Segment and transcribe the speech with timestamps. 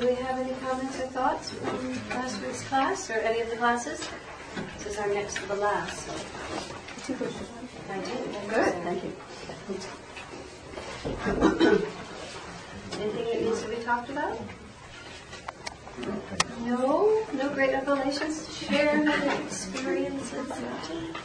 [0.00, 3.56] do we have any comments or thoughts from last week's class or any of the
[3.56, 4.08] classes?
[4.78, 6.06] This is our next to the last.
[6.06, 6.12] So.
[7.04, 7.48] Two questions.
[7.90, 8.12] I do.
[8.48, 9.12] Good, thank you.
[12.98, 14.40] Anything that needs to be talked about?
[16.64, 19.14] No, no great revelations to share, no
[19.44, 20.48] experiences.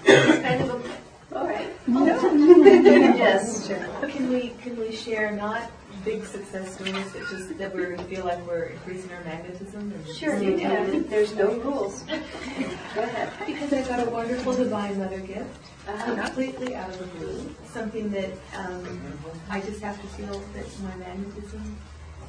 [0.05, 0.85] Kind of
[1.31, 1.69] a, all right.
[1.87, 4.09] Yes, sure.
[4.09, 5.71] Can we, can we share not
[6.05, 9.91] big success stories, but just that we feel like we're increasing our magnetism?
[9.91, 11.07] and- Sure, you can.
[11.07, 12.03] There's no rules.
[12.03, 13.33] Go ahead.
[13.45, 15.49] Because I got a wonderful divine mother gift,
[15.87, 16.15] Uh-huh.
[16.25, 17.55] completely out of the blue.
[17.73, 19.01] Something that um,
[19.49, 21.75] I just have to feel that my magnetism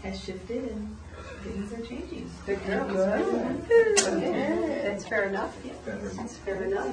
[0.03, 0.97] has shifted and
[1.45, 2.31] things are changing.
[2.47, 2.87] Good girl.
[2.89, 5.55] That's fair enough.
[5.65, 5.73] Yeah.
[6.17, 6.89] That's fair enough.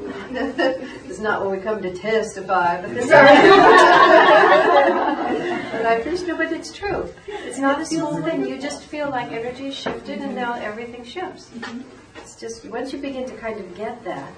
[1.10, 3.10] It's not what we come to testify, but this.
[5.80, 7.08] But I appreciate, no, but it's true.
[7.26, 8.46] It's not a small thing.
[8.46, 11.50] You just feel like energy shifted and now everything shifts.
[12.16, 14.30] It's just, once you begin to kind of get that,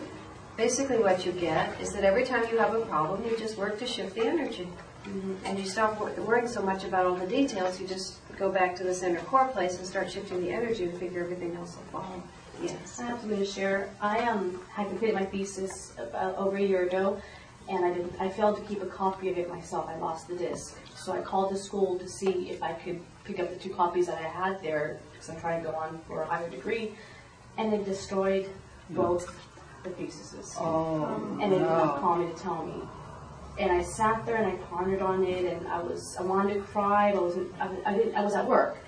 [0.57, 3.77] basically what you get is that every time you have a problem, you just work
[3.81, 4.69] to shift the energy.
[5.05, 5.47] Mm-hmm.
[5.47, 8.85] And you stop worrying so much about all the details, you just go back to
[8.85, 12.23] the center core place and start shifting the energy and figure everything else will follow.
[12.63, 13.01] Yes.
[13.01, 13.91] I have something to share.
[14.01, 17.21] I um, had completed my thesis about over a year ago,
[17.69, 18.15] and I didn't.
[18.21, 19.89] I failed to keep a copy of it myself.
[19.89, 23.41] I lost the disc, so I called the school to see if I could pick
[23.41, 26.23] up the two copies that I had there because I'm trying to go on for
[26.23, 26.95] a higher degree,
[27.59, 28.49] and they destroyed
[28.91, 29.35] both
[29.83, 30.55] the theses.
[30.59, 32.83] Oh, and they did not call me to tell me.
[33.59, 36.61] And I sat there and I pondered on it, and I was I wanted to
[36.61, 37.61] cry, but I wasn't.
[37.61, 38.15] I, I didn't.
[38.15, 38.79] I was at work.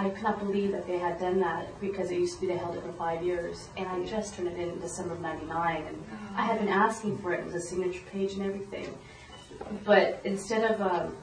[0.00, 2.56] I could not believe that they had done that because it used to be they
[2.56, 5.84] held it for five years, and I just turned it in in December of '99,
[5.86, 7.40] and I had been asking for it.
[7.40, 8.88] It was a signature page and everything,
[9.84, 11.16] but instead of um,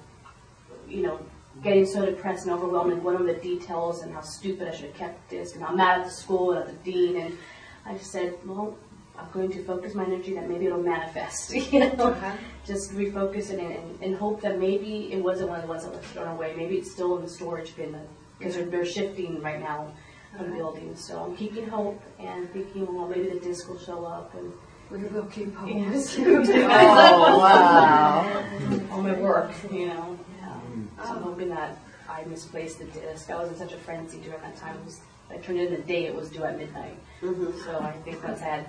[0.88, 1.20] you know
[1.64, 4.89] getting so depressed and overwhelmed and going over the details and how stupid I should
[4.89, 7.38] have kept this, and how mad at the school and at the dean, and
[7.83, 8.78] I just said, well,
[9.17, 12.15] I'm going to focus my energy that maybe it'll manifest, you know,
[12.64, 15.94] just refocus it and, and hope that maybe it wasn't one of the ones that
[15.94, 16.54] was thrown away.
[16.55, 17.99] Maybe it's still in the storage bin
[18.37, 19.92] because they're, they're shifting right now
[20.36, 21.03] from buildings.
[21.03, 24.52] So I'm keeping hope and thinking, well, maybe the disc will show up and.
[24.89, 25.70] We will keep hope.
[25.70, 26.17] Yes.
[26.20, 28.43] Oh, wow.
[28.92, 30.17] on my work, you know.
[30.45, 31.77] Um, so I'm hoping that
[32.09, 33.30] I misplaced the disc.
[33.30, 34.76] I was in such a frenzy during that time.
[34.77, 36.97] It was, I turned in the day it was due at midnight.
[37.21, 37.64] Mhm.
[37.65, 38.65] So I think once I had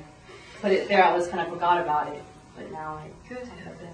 [0.61, 2.23] put it there, I was kind of forgot about it.
[2.57, 3.49] But now I Good.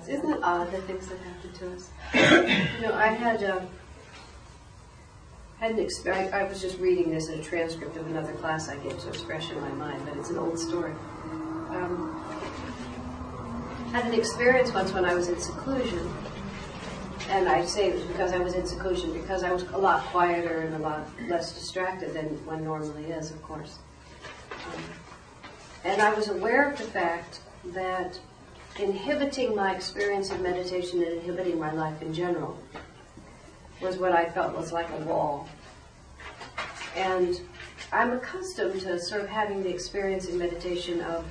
[0.08, 1.90] Isn't it odd the things that happen to us?
[2.80, 3.66] you know, I had um,
[5.58, 8.68] had an exp- I, I was just reading this in a transcript of another class
[8.68, 10.92] I gave, so it's fresh in my mind, but it's an old story.
[11.70, 12.20] Um,
[13.92, 16.12] had an experience once when I was in seclusion,
[17.30, 20.02] and I say it was because I was in seclusion because I was a lot
[20.06, 23.78] quieter and a lot less distracted than one normally is, of course.
[24.52, 24.82] Um,
[25.84, 28.18] and I was aware of the fact that
[28.78, 32.58] inhibiting my experience of meditation and inhibiting my life in general
[33.80, 35.48] was what I felt was like a wall.
[36.96, 37.40] And
[37.92, 41.24] I'm accustomed to sort of having the experience in meditation of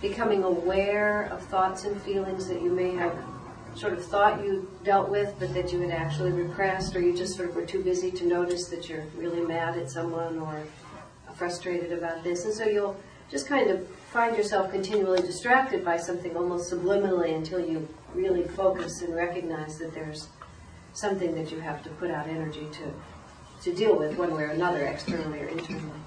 [0.00, 3.16] becoming aware of thoughts and feelings that you may have
[3.74, 7.36] sort of thought you dealt with, but that you had actually repressed, or you just
[7.36, 10.62] sort of were too busy to notice that you're really mad at someone or
[11.34, 12.46] frustrated about this.
[12.46, 12.96] And so you'll
[13.30, 19.02] just kind of find yourself continually distracted by something almost subliminally until you really focus
[19.02, 20.28] and recognize that there's
[20.96, 22.90] something that you have to put out energy to,
[23.62, 26.00] to deal with one way or another, externally or internally.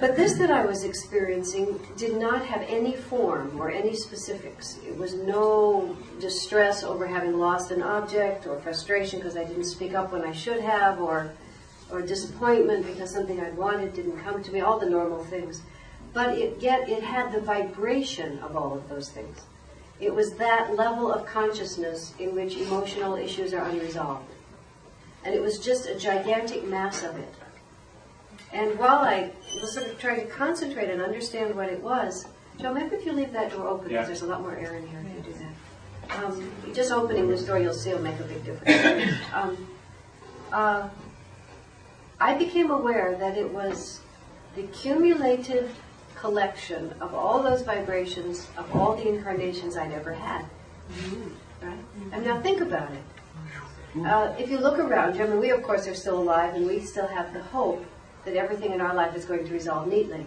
[0.00, 4.78] But this that I was experiencing did not have any form or any specifics.
[4.86, 9.94] It was no distress over having lost an object or frustration because I didn't speak
[9.94, 11.32] up when I should have or
[11.92, 15.62] or disappointment because something I wanted didn't come to me, all the normal things.
[16.12, 19.42] But it, yet it had the vibration of all of those things.
[20.00, 24.24] It was that level of consciousness in which emotional issues are unresolved.
[25.24, 27.34] And it was just a gigantic mass of it.
[28.52, 29.30] And while I
[29.60, 32.26] was sort of trying to concentrate and understand what it was,
[32.58, 34.06] Joe, maybe if you leave that door open, because Yeah.
[34.06, 36.24] there's a lot more air in here if you do that.
[36.24, 39.14] Um, just opening this door, you'll see, it'll make a big difference.
[39.34, 39.68] um,
[40.52, 40.88] uh,
[42.20, 44.00] I became aware that it was
[44.56, 45.74] the cumulative
[46.20, 50.44] collection of all those vibrations of all the incarnations I'd ever had.
[50.92, 51.66] Mm-hmm.
[51.66, 51.78] Right?
[51.78, 52.14] Mm-hmm.
[52.14, 53.02] And now think about it.
[53.94, 54.06] Mm-hmm.
[54.06, 56.66] Uh, if you look around you, I mean, we of course are still alive and
[56.66, 57.84] we still have the hope
[58.24, 60.24] that everything in our life is going to resolve neatly.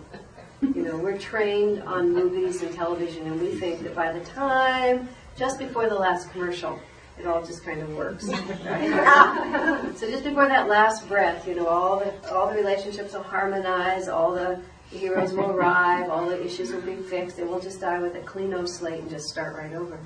[0.61, 5.09] You know, we're trained on movies and television and we think that by the time,
[5.35, 6.79] just before the last commercial,
[7.19, 8.27] it all just kind of works.
[8.29, 9.91] Right?
[9.95, 14.07] so just before that last breath, you know, all the all the relationships will harmonize,
[14.07, 14.59] all the
[14.93, 18.21] heroes will arrive, all the issues will be fixed, and we'll just die with a
[18.21, 19.99] clean no slate and just start right over.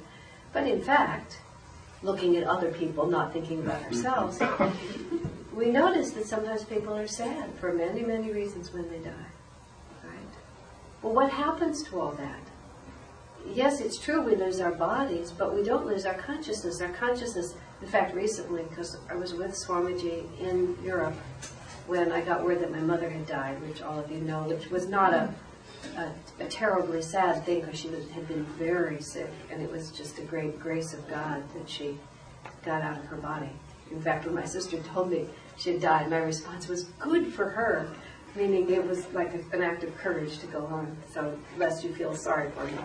[0.54, 1.40] But in fact,
[2.02, 4.08] looking at other people, not thinking about mm-hmm.
[4.08, 4.42] ourselves,
[5.54, 9.12] we notice that sometimes people are sad for many, many reasons when they die.
[10.04, 10.34] Right?
[11.02, 12.42] Well, what happens to all that?
[13.54, 16.82] Yes, it's true we lose our bodies, but we don't lose our consciousness.
[16.82, 21.16] Our consciousness, in fact, recently, because I was with Swamiji in Europe
[21.88, 24.70] when I got word that my mother had died, which all of you know, which
[24.70, 25.34] was not a,
[25.96, 30.20] a, a terribly sad thing because she had been very sick, and it was just
[30.20, 31.98] a great grace of God that she
[32.64, 33.50] got out of her body.
[33.90, 37.50] In fact, when my sister told me she had died, my response was, good for
[37.50, 37.90] her,
[38.36, 41.94] meaning it was like a, an act of courage to go on, so lest you
[41.94, 42.78] feel sorry for me.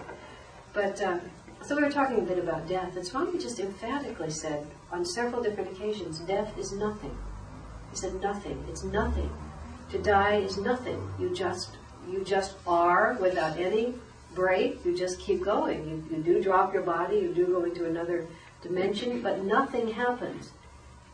[0.73, 1.19] But, uh,
[1.63, 5.43] so we were talking a bit about death, and Swami just emphatically said on several
[5.43, 7.17] different occasions, death is nothing.
[7.93, 8.65] He said nothing.
[8.69, 9.31] It's nothing.
[9.91, 11.01] To die is nothing.
[11.21, 11.77] You just
[12.11, 13.95] you just are without any
[14.35, 14.85] break.
[14.85, 15.89] You just keep going.
[15.89, 17.17] You, you do drop your body.
[17.19, 18.27] You do go into another
[18.63, 20.51] dimension, but nothing happens.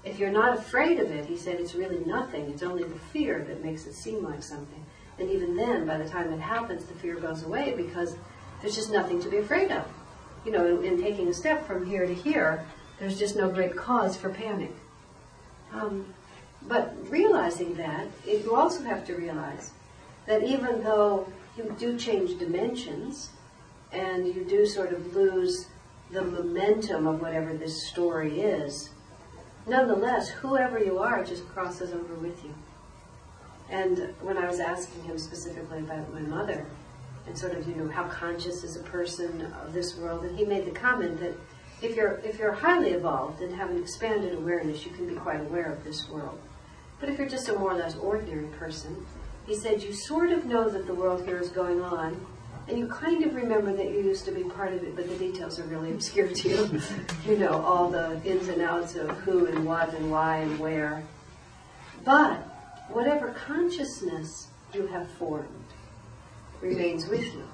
[0.04, 2.48] If you're not afraid of it, he said, it's really nothing.
[2.48, 4.86] It's only the fear that makes it seem like something.
[5.19, 8.16] And even then, by the time it happens, the fear goes away because
[8.62, 9.84] there's just nothing to be afraid of.
[10.46, 12.64] You know, in, in taking a step from here to here,
[13.00, 14.72] there's just no great cause for panic.
[15.72, 16.14] Um,
[16.69, 19.73] but realizing that, you also have to realize
[20.26, 21.26] that even though
[21.56, 23.31] you do change dimensions
[23.93, 25.67] and you do sort of lose
[26.11, 28.91] the momentum of whatever this story is,
[29.67, 32.55] nonetheless, whoever you are just crosses over with you.
[33.70, 36.67] And when I was asking him specifically about my mother,
[37.26, 40.44] and sort of, you know, how conscious is a person of this world, and he
[40.44, 41.35] made the comment that
[41.82, 45.41] if you're if you're highly evolved and have an expanded awareness, you can be quite
[45.41, 46.38] aware of this world.
[47.00, 49.06] But if you're just a more or less ordinary person,
[49.46, 52.20] he said you sort of know that the world here is going on,
[52.68, 55.16] and you kind of remember that you used to be part of it, but the
[55.16, 56.82] details are really obscure to you.
[57.26, 61.02] you know, all the ins and outs of who and what and why and where.
[62.04, 62.36] But
[62.88, 65.48] whatever consciousness you have formed
[66.60, 67.44] remains with you.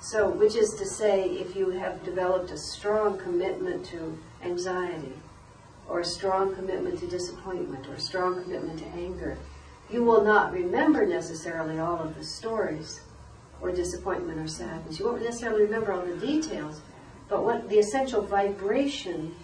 [0.00, 5.14] So, which is to say, if you have developed a strong commitment to anxiety,
[5.88, 9.38] or a strong commitment to disappointment, or a strong commitment to anger,
[9.90, 13.00] you will not remember necessarily all of the stories,
[13.60, 14.98] or disappointment or sadness.
[14.98, 16.80] You won't necessarily remember all the details,
[17.28, 19.34] but what the essential vibration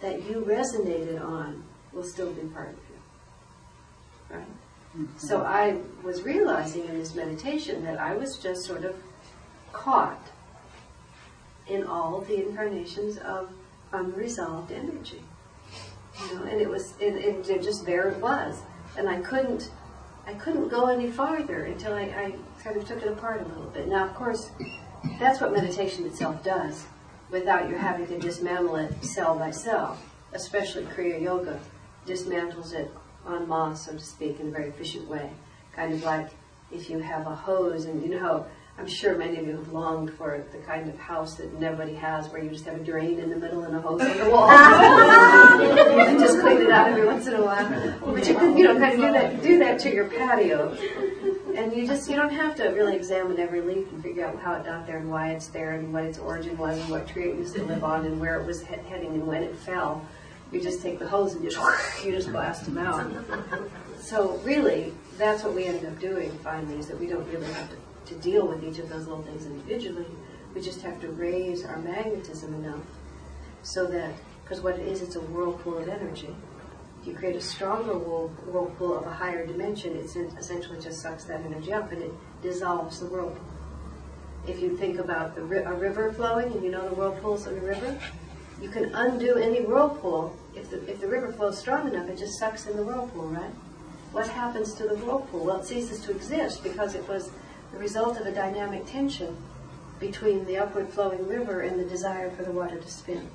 [0.00, 4.36] that you resonated on will still be part of you.
[4.36, 4.46] Right?
[4.96, 5.18] Mm-hmm.
[5.18, 8.96] So I was realizing in this meditation that I was just sort of
[9.72, 10.28] caught
[11.66, 13.50] in all the incarnations of
[13.92, 15.22] unresolved energy.
[16.20, 17.14] You know, and it was, it,
[17.48, 18.60] it, just there it was,
[18.96, 19.70] and I couldn't,
[20.26, 23.70] I couldn't go any farther until I, I kind of took it apart a little
[23.70, 23.88] bit.
[23.88, 24.50] Now, of course,
[25.18, 26.86] that's what meditation itself does,
[27.30, 29.98] without you having to dismantle it cell by cell.
[30.32, 31.60] Especially Kriya Yoga
[32.06, 32.90] dismantles it
[33.26, 35.30] en masse, so to speak, in a very efficient way.
[35.74, 36.30] Kind of like
[36.72, 38.44] if you have a hose, and you know
[38.78, 42.28] I'm sure many of you have longed for the kind of house that nobody has,
[42.28, 44.48] where you just have a drain in the middle and a hose in the wall.
[44.50, 47.68] and just clean it out every once in a while.
[48.14, 50.76] But you can, you know, kind of do that, do that to your patio.
[51.56, 54.54] And you just, you don't have to really examine every leaf and figure out how
[54.54, 57.30] it got there and why it's there and what its origin was and what tree
[57.30, 60.06] it used to live on and where it was he- heading and when it fell.
[60.52, 61.58] You just take the hose and just,
[62.04, 63.12] you just blast them out.
[63.98, 67.68] So really, that's what we ended up doing finally, is that we don't really have
[67.70, 67.76] to
[68.08, 70.06] to deal with each of those little things individually.
[70.54, 72.80] We just have to raise our magnetism enough
[73.62, 76.34] so that, because what it is, it's a whirlpool of energy.
[77.00, 80.04] If you create a stronger whirlpool of a higher dimension, it
[80.38, 82.12] essentially just sucks that energy up and it
[82.42, 83.44] dissolves the whirlpool.
[84.46, 87.60] If you think about the, a river flowing, and you know the whirlpools of the
[87.60, 87.98] river,
[88.62, 90.34] you can undo any whirlpool.
[90.56, 93.50] If the, if the river flows strong enough, it just sucks in the whirlpool, right?
[94.12, 95.44] What happens to the whirlpool?
[95.44, 97.30] Well, it ceases to exist because it was
[97.72, 99.36] the result of a dynamic tension
[100.00, 103.28] between the upward flowing river and the desire for the water to spin.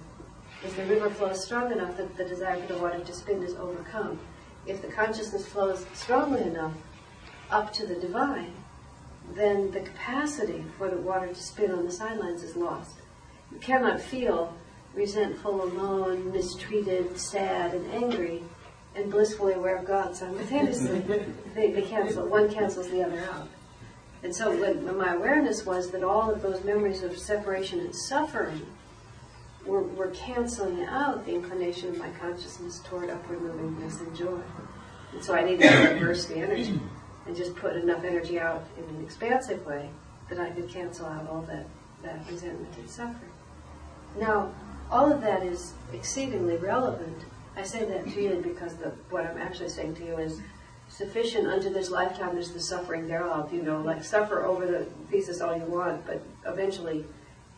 [0.63, 3.53] If the river flows strong enough, that the desire for the water to spin is
[3.55, 4.19] overcome.
[4.65, 6.73] If the consciousness flows strongly enough
[7.51, 8.53] up to the divine,
[9.35, 12.95] then the capacity for the water to spin on the sidelines is lost.
[13.51, 14.53] You cannot feel
[14.93, 18.43] resentful, alone, mistreated, sad, and angry,
[18.95, 20.99] and blissfully aware of God simultaneously.
[21.55, 22.27] they, they cancel.
[22.27, 23.47] One cancels the other out.
[24.23, 28.65] And so when my awareness was that all of those memories of separation and suffering
[29.65, 34.41] we're, we're canceling out the inclination of my consciousness toward upward movingness and joy.
[35.13, 36.79] And so I needed to reverse the energy
[37.25, 39.89] and just put enough energy out in an expansive way
[40.29, 41.65] that I could cancel out all that,
[42.03, 43.31] that resentment and suffering.
[44.19, 44.53] Now,
[44.91, 47.17] all of that is exceedingly relevant.
[47.55, 50.41] I say that to you because the, what I'm actually saying to you is
[50.93, 53.51] sufficient unto this lifetime is the suffering thereof.
[53.51, 57.05] You know, like suffer over the thesis all you want, but eventually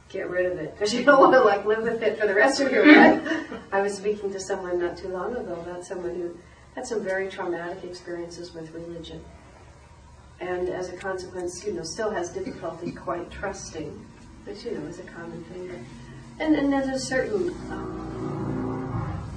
[0.09, 2.33] get rid of it because you don't want to like live with it for the
[2.33, 3.51] rest of your life.
[3.71, 6.37] I was speaking to someone not too long ago about someone who
[6.75, 9.23] had some very traumatic experiences with religion,
[10.39, 14.05] and as a consequence, you know, still has difficulty quite trusting,
[14.45, 15.85] which you know is a common thing.
[16.39, 19.31] And, and there's a certain um,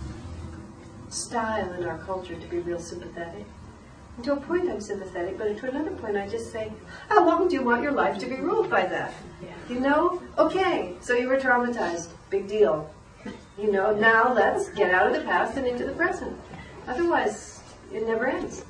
[1.11, 3.45] style in our culture to be real sympathetic.
[4.25, 6.73] To a point, I'm sympathetic, but to another point, I just say,
[7.09, 9.51] "How long do you want your life to be ruled by that?" Yeah.
[9.69, 10.21] You know?
[10.37, 12.09] Okay, so you were traumatized.
[12.29, 12.91] Big deal.
[13.57, 16.37] You know, now let's get out of the past and into the present.
[16.89, 17.61] Otherwise,
[17.93, 18.65] it never ends.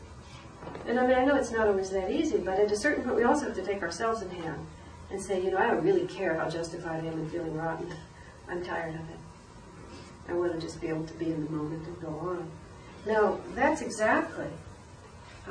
[0.86, 3.16] And I mean, I know it's not always that easy, but at a certain point,
[3.16, 4.66] we also have to take ourselves in hand
[5.10, 7.92] and say, you know, I don't really care how justified I am in feeling rotten.
[8.48, 9.18] I'm tired of it.
[10.28, 12.50] I want to just be able to be in the moment and go on.
[13.06, 14.48] Now, that's exactly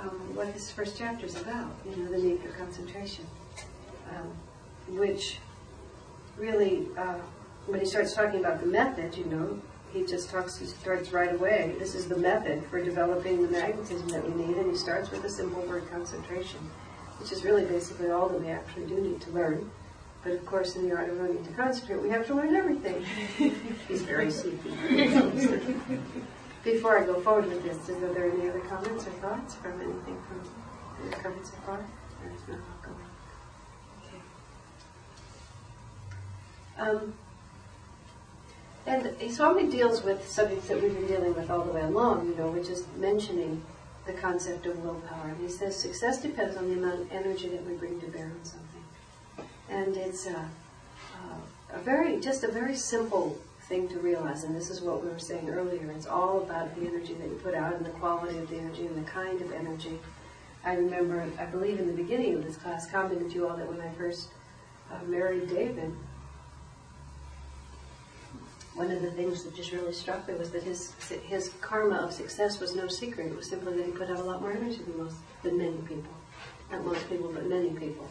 [0.02, 3.26] um, what this first chapter is about, you know, the need for concentration.
[4.10, 5.40] Um, which
[6.38, 7.16] really, uh,
[7.66, 9.60] when he starts talking about the method, you know,
[9.94, 11.76] he just talks, he starts right away.
[11.80, 15.24] This is the method for developing the magnetism that we need, and he starts with
[15.24, 16.60] the simple word concentration,
[17.20, 19.70] which is really basically all that we actually do need to learn.
[20.24, 23.06] But of course, in the art of learning to concentrate, we have to learn everything.
[23.88, 24.72] He's very sleepy.
[26.68, 30.22] Before I go forward with this, are there any other comments or thoughts from anything
[30.28, 31.78] from the covered so far?
[31.78, 33.06] Or if not, I'll go on.
[36.84, 37.00] Okay.
[37.06, 37.14] Um,
[38.86, 42.36] and Swami deals with subjects that we've been dealing with all the way along, you
[42.36, 43.64] know, which is mentioning
[44.06, 45.30] the concept of willpower.
[45.30, 48.26] And he says success depends on the amount of energy that we bring to bear
[48.26, 48.84] on something.
[49.70, 50.50] And it's a,
[51.72, 55.10] a, a very, just a very simple thing to realize, and this is what we
[55.10, 55.92] were saying earlier.
[55.92, 58.86] It's all about the energy that you put out and the quality of the energy
[58.86, 60.00] and the kind of energy.
[60.64, 63.68] I remember, I believe in the beginning of this class, commenting to you all that
[63.68, 64.30] when I first
[64.92, 65.94] uh, married David,
[68.78, 70.94] one of the things that just really struck me was that his
[71.26, 73.28] his karma of success was no secret.
[73.28, 75.78] It was simply that he put out a lot more energy than most, than many
[75.88, 76.14] people,
[76.72, 78.08] not most people, but many people.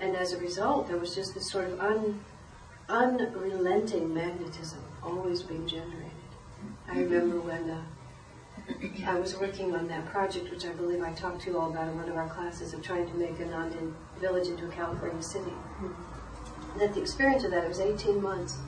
[0.00, 2.18] And as a result, there was just this sort of un,
[2.90, 6.10] unrelenting magnetism always being generated.
[6.88, 7.82] I remember when uh,
[9.06, 11.88] I was working on that project, which I believe I talked to you all about
[11.88, 15.22] in one of our classes, of trying to make a non village into a California
[15.22, 15.52] city.
[16.78, 18.58] That the experience of that, it was 18 months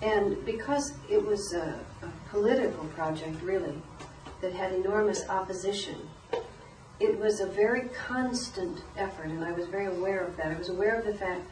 [0.00, 3.74] and because it was a, a, political project, really,
[4.40, 5.96] that had enormous opposition,
[7.00, 10.52] it was a very constant effort, and I was very aware of that.
[10.52, 11.42] I was aware of the fact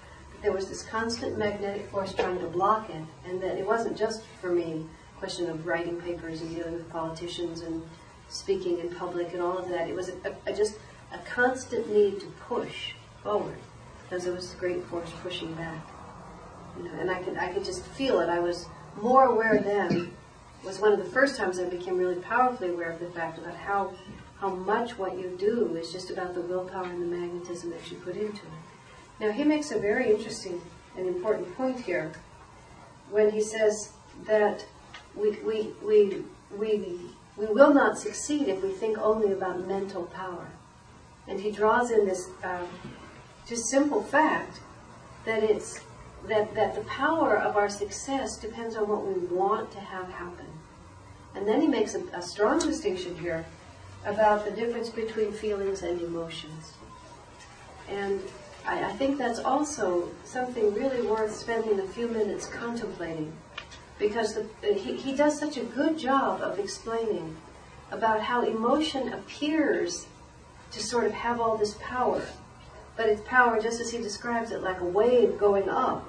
[0.42, 4.22] there was this constant magnetic force trying to block it, and that it wasn't just
[4.40, 7.82] for me a question of writing papers and dealing with politicians and
[8.28, 9.88] speaking in public and all of that.
[9.88, 10.76] It was a, a, just
[11.12, 13.58] a constant need to push forward
[14.02, 15.86] because there was a great force pushing back.
[16.76, 18.28] You know, and I could I could just feel it.
[18.28, 18.66] I was
[19.00, 20.12] more aware then.
[20.64, 23.54] Was one of the first times I became really powerfully aware of the fact about
[23.54, 23.94] how
[24.38, 27.96] how much what you do is just about the willpower and the magnetism that you
[27.98, 28.65] put into it.
[29.20, 30.60] Now he makes a very interesting
[30.96, 32.12] and important point here
[33.10, 33.92] when he says
[34.26, 34.66] that
[35.14, 36.24] we we we
[36.56, 37.00] we
[37.36, 40.48] we will not succeed if we think only about mental power.
[41.28, 42.66] And he draws in this uh,
[43.46, 44.60] just simple fact
[45.24, 45.80] that it's
[46.26, 50.46] that, that the power of our success depends on what we want to have happen.
[51.34, 53.44] And then he makes a, a strong distinction here
[54.04, 56.74] about the difference between feelings and emotions.
[57.88, 58.20] And
[58.66, 63.32] I, I think that's also something really worth spending a few minutes contemplating
[63.98, 67.36] because the, he, he does such a good job of explaining
[67.90, 70.06] about how emotion appears
[70.72, 72.22] to sort of have all this power.
[72.96, 76.08] But it's power, just as he describes it, like a wave going up.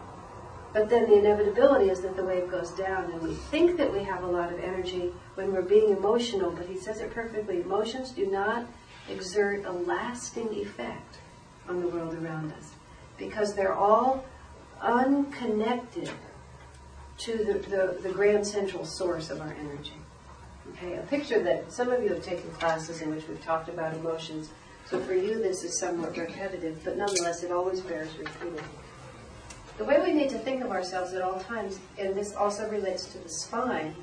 [0.74, 4.04] But then the inevitability is that the wave goes down, and we think that we
[4.04, 7.62] have a lot of energy when we're being emotional, but he says it perfectly.
[7.62, 8.66] Emotions do not
[9.10, 11.20] exert a lasting effect
[11.70, 12.72] on the world around us
[13.18, 14.26] because they're all
[14.82, 16.10] unconnected
[17.18, 19.94] to the, the, the grand central source of our energy.
[20.74, 23.96] Okay, a picture that some of you have taken classes in which we've talked about
[23.96, 24.50] emotions.
[24.86, 28.60] So for you, this is somewhat repetitive, but nonetheless, it always bears repeating.
[29.78, 33.06] the way we need to think of ourselves at all times, and this also relates
[33.06, 33.96] to the spine,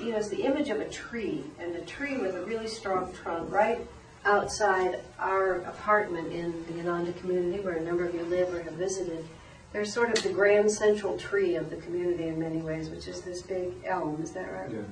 [0.00, 3.12] you know, is the image of a tree, and a tree with a really strong
[3.12, 3.86] trunk right
[4.24, 8.74] outside our apartment in the Ananda community, where a number of you live or have
[8.74, 9.24] visited.
[9.72, 13.20] There's sort of the grand central tree of the community in many ways, which is
[13.22, 14.22] this big elm.
[14.22, 14.70] Is that right?
[14.70, 14.82] Yeah,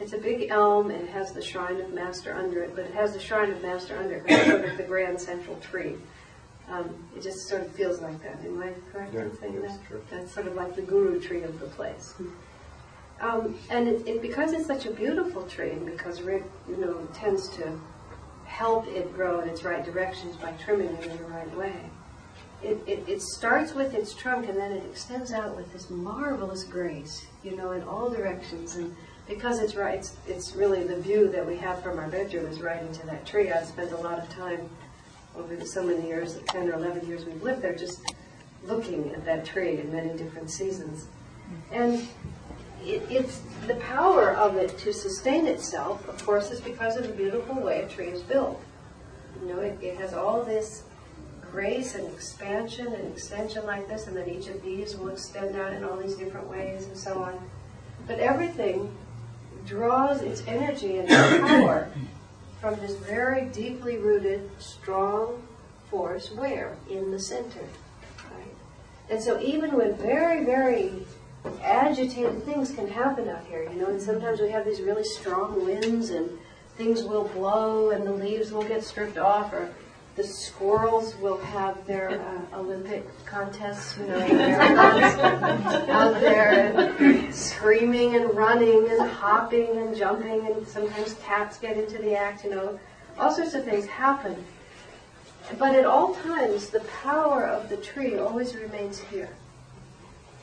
[0.00, 2.94] It's a big elm and it has the shrine of Master under it, but it
[2.94, 5.96] has the shrine of Master under it, it's sort of the grand central tree.
[6.70, 8.40] Um, it just sort of feels like that.
[8.46, 9.86] Am I correct in Yeah, saying that's that?
[9.86, 10.02] true.
[10.10, 12.14] That's sort of like the guru tree of the place.
[13.20, 17.06] Um, and it, it, because it's such a beautiful tree, and because Rick, you know,
[17.12, 17.78] tends to
[18.52, 21.74] help it grow in its right directions by trimming it in the right way.
[22.62, 26.62] It, it, it starts with its trunk and then it extends out with this marvelous
[26.62, 28.76] grace, you know, in all directions.
[28.76, 28.94] And
[29.26, 32.60] because it's right, it's, it's really the view that we have from our bedroom is
[32.60, 33.50] right into that tree.
[33.50, 34.68] I've spent a lot of time
[35.34, 38.02] over the so many years, the 10 or 11 years we've lived there, just
[38.64, 41.06] looking at that tree in many different seasons.
[41.72, 42.06] And
[42.84, 47.12] it, it's the power of it to sustain itself, of course, is because of the
[47.12, 48.60] beautiful way a tree is built.
[49.40, 50.84] You know, it, it has all this
[51.50, 55.72] grace and expansion and extension like this, and then each of these will extend out
[55.72, 57.38] in all these different ways and so on.
[58.06, 58.94] But everything
[59.66, 61.90] draws its energy and its power
[62.60, 65.42] from this very deeply rooted, strong
[65.90, 66.76] force where?
[66.88, 67.64] In the center.
[68.18, 68.54] Right?
[69.10, 71.04] And so even when very, very
[71.62, 75.64] agitated things can happen out here, you know, and sometimes we have these really strong
[75.64, 76.30] winds and
[76.76, 79.74] things will blow and the leaves will get stripped off or
[80.14, 84.18] the squirrels will have their uh, Olympic contests, you know,
[85.88, 91.96] out there and screaming and running and hopping and jumping and sometimes cats get into
[91.98, 92.78] the act, you know.
[93.18, 94.36] All sorts of things happen.
[95.58, 99.30] But at all times, the power of the tree always remains here.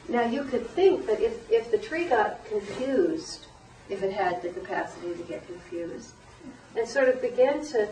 [0.10, 3.46] Now, you could think that if, if the tree got confused,
[3.90, 6.14] if it had the capacity to get confused,
[6.76, 7.90] and sort of began to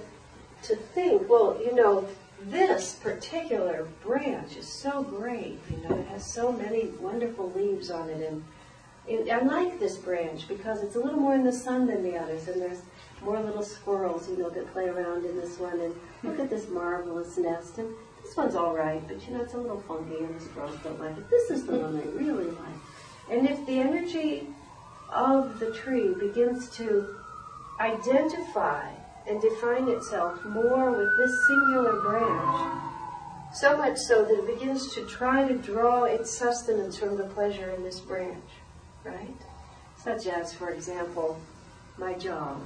[0.64, 2.08] to think, well, you know,
[2.42, 8.10] this particular branch is so great, you know, it has so many wonderful leaves on
[8.10, 8.44] it, and
[9.08, 12.18] it, I like this branch because it's a little more in the sun than the
[12.18, 12.82] others, and there's
[13.22, 16.68] more little squirrels, you know, that play around in this one, and look at this
[16.70, 17.94] marvelous nest, and
[18.28, 21.00] this one's all right, but you know, it's a little funky, and the squirrels don't
[21.00, 21.30] like it.
[21.30, 23.32] This is the one they really like.
[23.32, 24.48] And if the energy
[25.10, 27.16] of the tree begins to
[27.80, 28.92] identify
[29.30, 32.84] and define itself more with this singular branch,
[33.54, 37.72] so much so that it begins to try to draw its sustenance from the pleasure
[37.72, 38.44] in this branch,
[39.06, 39.38] right?
[39.98, 41.40] Such as, for example,
[41.98, 42.62] my job,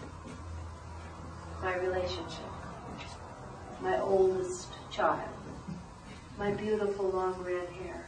[1.61, 2.49] my relationship,
[3.79, 5.29] my oldest child,
[6.37, 8.07] my beautiful long red hair.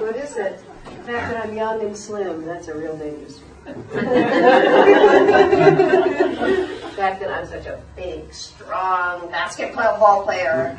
[0.00, 0.60] what is it?
[0.84, 3.72] The fact that I'm young and slim, that's a real dangerous the
[6.96, 10.74] fact that I'm such a big, strong basketball player.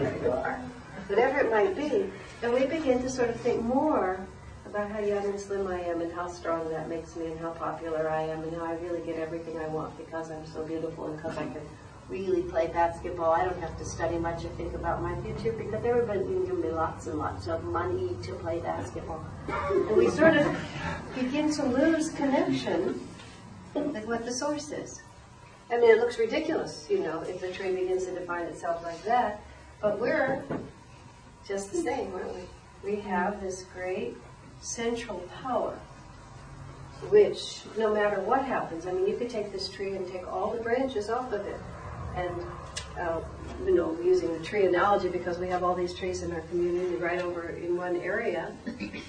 [1.07, 2.09] Whatever it might be.
[2.41, 4.25] And we begin to sort of think more
[4.65, 7.51] about how young and slim I am and how strong that makes me and how
[7.51, 11.07] popular I am and how I really get everything I want because I'm so beautiful
[11.07, 11.61] and because I can
[12.11, 13.31] really play basketball.
[13.31, 16.45] I don't have to study much or think about my future because everybody's going to
[16.45, 19.25] give me lots and lots of money to play basketball.
[19.47, 20.55] And we sort of
[21.15, 23.07] begin to lose connection
[23.73, 25.01] with what the source is.
[25.71, 29.01] I mean, it looks ridiculous, you know, if the tree begins to define itself like
[29.03, 29.41] that,
[29.81, 30.43] but we're
[31.47, 32.41] just the same, aren't we?
[32.83, 34.17] We have this great
[34.59, 35.79] central power
[37.09, 40.51] which no matter what happens, I mean, you could take this tree and take all
[40.51, 41.59] the branches off of it,
[42.15, 42.45] and
[42.99, 43.21] uh,
[43.65, 46.95] you know, using the tree analogy because we have all these trees in our community
[46.95, 48.51] right over in one area.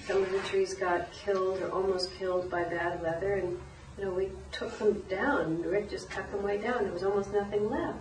[0.07, 3.59] Some of the trees got killed or almost killed by bad weather, and
[3.97, 5.61] you know, we took them down.
[5.63, 6.83] Rick just cut them way down.
[6.83, 7.99] There was almost nothing left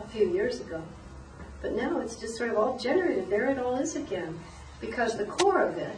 [0.00, 0.82] a few years ago,
[1.60, 3.30] but now it's just sort of all generated.
[3.30, 4.38] There it all is again,
[4.80, 5.96] because the core of it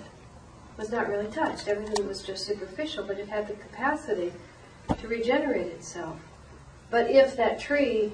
[0.76, 1.68] was not really touched.
[1.68, 4.33] Everything was just superficial, but it had the capacity
[4.98, 6.18] to regenerate itself.
[6.90, 8.12] But if that tree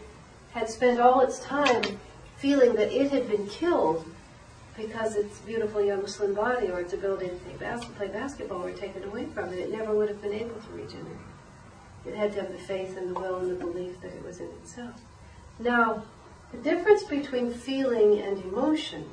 [0.52, 2.00] had spent all its time
[2.36, 4.04] feeling that it had been killed
[4.76, 8.72] because its beautiful young slim body or its ability to play, bas- play basketball were
[8.72, 11.18] taken away from it, it never would have been able to regenerate.
[12.06, 14.40] It had to have the faith and the will and the belief that it was
[14.40, 15.00] in itself.
[15.58, 16.04] Now,
[16.52, 19.04] the difference between feeling and emotion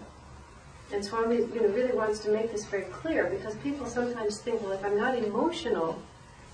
[0.94, 4.62] and Swami, you know, really wants to make this very clear because people sometimes think,
[4.62, 6.02] well, if I'm not emotional,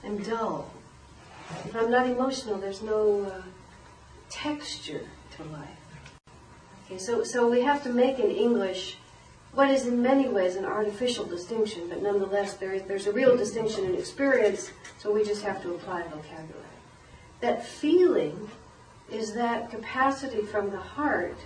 [0.04, 0.72] I'm dull.
[1.66, 3.42] If I'm not emotional, there's no uh,
[4.34, 5.70] texture to life.
[6.86, 8.98] Okay, so, so we have to make in English
[9.54, 13.38] what is in many ways an artificial distinction, but nonetheless there is, there's a real
[13.38, 16.66] distinction in experience, so we just have to apply vocabulary.
[17.42, 18.50] That feeling
[19.12, 21.38] is that capacity from the heart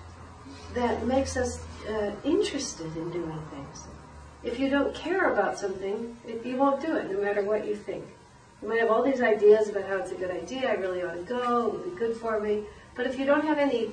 [0.74, 3.84] that makes us uh, interested in doing things.
[4.44, 7.76] If you don't care about something, it, you won't do it, no matter what you
[7.76, 8.06] think.
[8.62, 11.16] You might have all these ideas about how it's a good idea, I really ought
[11.16, 12.64] to go, it would be good for me,
[12.98, 13.92] but if you don't have any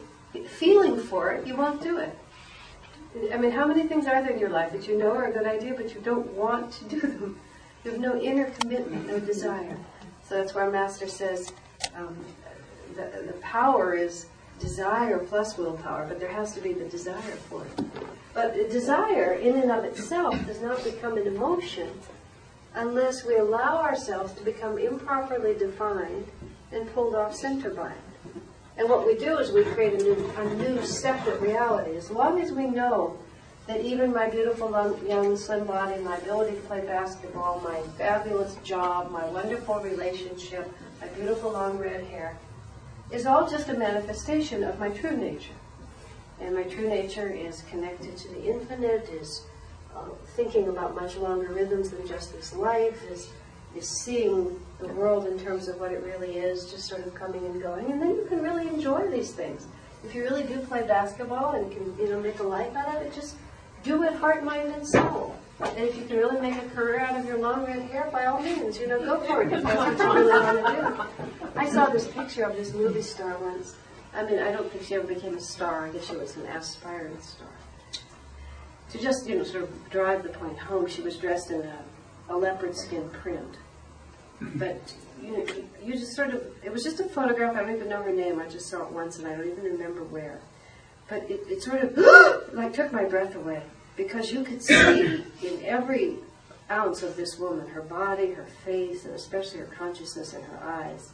[0.48, 2.18] feeling for it, you won't do it.
[3.32, 5.32] I mean, how many things are there in your life that you know are a
[5.32, 7.38] good idea, but you don't want to do them?
[7.84, 9.76] You have no inner commitment, no desire.
[10.26, 11.52] So that's why Master says
[11.94, 12.16] um,
[12.96, 14.26] the, the power is
[14.58, 17.84] desire plus willpower, but there has to be the desire for it.
[18.32, 21.90] But desire, in and of itself, does not become an emotion
[22.74, 26.26] unless we allow ourselves to become improperly defined
[26.72, 28.03] and pulled off center by it.
[28.76, 31.96] And what we do is we create a new, a new separate reality.
[31.96, 33.16] As long as we know
[33.66, 34.70] that even my beautiful
[35.06, 41.06] young slim body, my ability to play basketball, my fabulous job, my wonderful relationship, my
[41.08, 42.36] beautiful long red hair,
[43.10, 45.54] is all just a manifestation of my true nature.
[46.40, 49.42] And my true nature is connected to the infinite, is
[49.94, 53.28] uh, thinking about much longer rhythms than just this life, is
[53.76, 57.44] is seeing the world in terms of what it really is, just sort of coming
[57.46, 59.66] and going, and then you can really enjoy these things.
[60.04, 63.02] If you really do play basketball and can, you know, make a life out of
[63.02, 63.36] it, just
[63.82, 65.34] do it heart, mind, and soul.
[65.60, 68.26] And if you can really make a career out of your long red hair, by
[68.26, 69.50] all means, you know, go for it.
[69.50, 71.48] That's what you really want to do.
[71.56, 73.76] I saw this picture of this movie star once.
[74.12, 75.86] I mean, I don't think she ever became a star.
[75.86, 77.48] I guess she was an aspiring star.
[78.90, 81.78] To just, you know, sort of drive the point home, she was dressed in a,
[82.28, 83.56] a leopard skin print
[84.40, 85.46] but you know,
[85.82, 87.56] you just sort of, it was just a photograph.
[87.56, 88.40] I don't even know her name.
[88.40, 90.40] I just saw it once and I don't even remember where.
[91.08, 93.62] But it, it sort of like took my breath away
[93.96, 96.16] because you could see in every
[96.70, 101.12] ounce of this woman, her body, her face, and especially her consciousness and her eyes,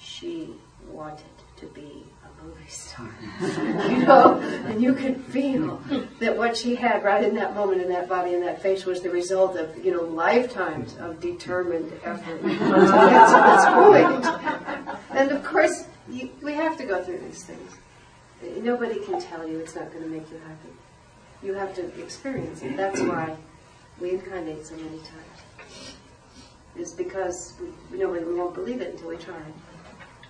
[0.00, 0.54] she
[0.88, 1.24] wanted
[1.56, 2.04] to be
[2.42, 3.08] movie star.
[3.88, 5.80] you know, and you could feel
[6.20, 9.00] that what she had right in that moment in that body and that face was
[9.00, 14.96] the result of, you know, lifetimes of determined effort to get to this point.
[15.10, 17.72] And of course, you, we have to go through these things.
[18.58, 20.74] Nobody can tell you it's not going to make you happy.
[21.42, 22.76] You have to experience it.
[22.76, 23.36] That's why
[24.00, 25.94] we incarnate so many times.
[26.74, 29.36] It's because we, you know, we won't believe it until we try.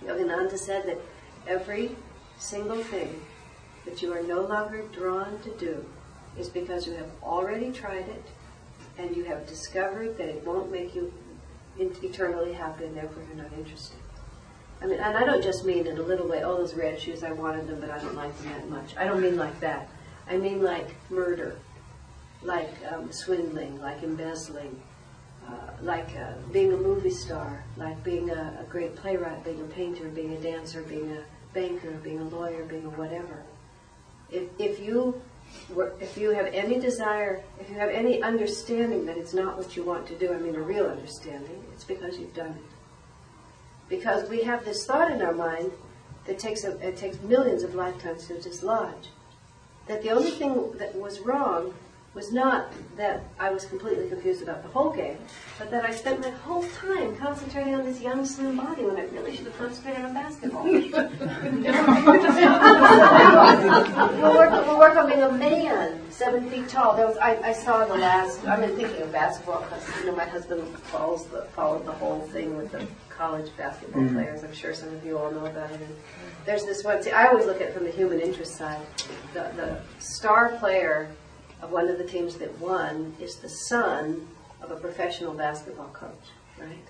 [0.03, 0.99] Yogananda said that
[1.47, 1.95] every
[2.37, 3.21] single thing
[3.85, 5.85] that you are no longer drawn to do
[6.37, 8.25] is because you have already tried it
[8.97, 11.11] and you have discovered that it won't make you
[11.77, 13.97] eternally happy and therefore you're not interested.
[14.81, 17.23] I mean, and I don't just mean in a little way, oh, those red shoes,
[17.23, 18.95] I wanted them, but I don't like them that much.
[18.97, 19.87] I don't mean like that.
[20.29, 21.57] I mean like murder,
[22.41, 24.79] like um, swindling, like embezzling,
[25.47, 29.65] uh, like uh, being a movie star, like being a, a, great playwright, being a
[29.65, 31.23] painter, being a dancer, being a
[31.53, 33.43] banker, being a lawyer, being a whatever.
[34.31, 35.21] If, if you
[35.73, 39.75] were, if you have any desire, if you have any understanding that it's not what
[39.75, 42.71] you want to do, I mean a real understanding, it's because you've done it.
[43.89, 45.71] Because we have this thought in our mind
[46.25, 49.09] that takes a, it takes millions of lifetimes to dislodge.
[49.87, 51.73] That the only thing that was wrong
[52.13, 55.17] was not that I was completely confused about the whole game,
[55.57, 59.05] but that I spent my whole time concentrating on this young, slim body when I
[59.05, 60.63] really should have concentrated on basketball.
[60.63, 60.83] we'll,
[64.37, 66.95] work, we'll work on being a man, seven feet tall.
[66.95, 70.25] Was, I, I, saw the last, I've been thinking of basketball because, you know, my
[70.25, 74.15] husband follows the, followed the whole thing with the college basketball mm-hmm.
[74.15, 74.43] players.
[74.43, 75.81] I'm sure some of you all know about it.
[75.81, 75.95] And
[76.45, 78.85] there's this one, see, I always look at it from the human interest side.
[79.33, 81.09] The, the star player
[81.63, 84.27] of one of the teams that won is the son
[84.61, 86.25] of a professional basketball coach,
[86.59, 86.85] right?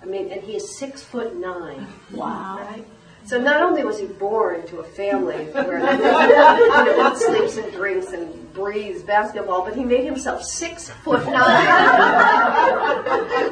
[0.00, 1.86] I mean, and he is six foot nine.
[2.12, 2.58] Wow.
[2.60, 2.86] Right?
[3.24, 7.72] So not only was he born to a family where he you know, sleeps and
[7.72, 11.34] drinks and breathes basketball, but he made himself six foot nine.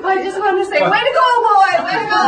[0.06, 1.84] I just want to say, way to go, boy!
[1.84, 2.20] Way to go!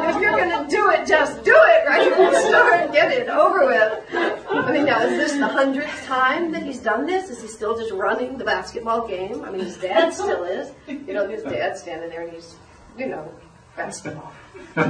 [0.10, 2.12] If you're going to do it, just do it, right?
[2.48, 4.29] Start and get it over with.
[4.50, 7.30] I mean, now is this the hundredth time that he's done this?
[7.30, 9.44] Is he still just running the basketball game?
[9.44, 10.72] I mean, his dad still is.
[10.86, 12.56] You know, his dad's standing there and he's,
[12.98, 13.32] you know,
[13.76, 14.32] basketball.
[14.76, 14.84] You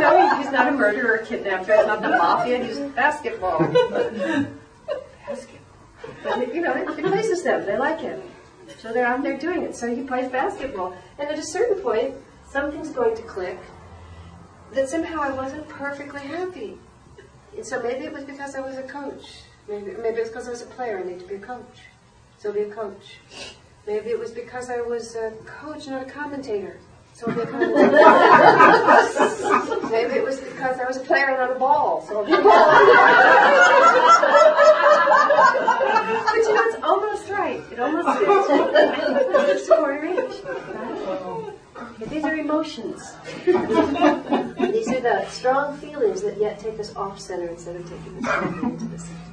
[0.00, 1.74] know, he's not a murderer or kidnapper.
[1.76, 2.64] He's not the mafia.
[2.64, 3.60] He's basketball.
[5.26, 5.58] basketball.
[6.22, 7.66] But, you know, it, it pleases them.
[7.66, 8.20] They like him,
[8.78, 9.76] So they're out there doing it.
[9.76, 10.96] So he plays basketball.
[11.18, 12.14] And at a certain point,
[12.50, 13.58] something's going to click
[14.72, 16.78] that somehow I wasn't perfectly happy.
[17.58, 19.40] And so maybe it was because I was a coach.
[19.68, 21.00] Maybe, maybe it was because I was a player.
[21.00, 21.80] I need to be a coach.
[22.38, 23.16] So I'll be a coach.
[23.84, 26.78] Maybe it was because I was a coach, not a commentator.
[27.14, 27.88] So I'll be a commentator.
[29.90, 32.06] maybe it was because I was a player, not a ball.
[32.06, 32.44] So I'll be a ball.
[36.26, 37.60] but you know, it's almost right.
[37.72, 38.46] It almost fits.
[39.50, 40.44] It's quarter inch.
[40.44, 41.47] Right?
[41.80, 43.14] Okay, these are emotions.
[43.46, 48.62] these are the strong feelings that yet take us off center instead of taking us
[48.62, 49.28] into the center.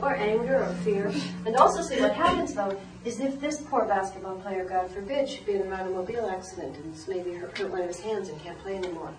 [0.00, 1.12] Or anger or fear.
[1.46, 5.46] And also see what happens though is if this poor basketball player, God forbid, should
[5.46, 8.58] be in an automobile accident and maybe hurt, hurt one of his hands and can't
[8.58, 9.12] play anymore.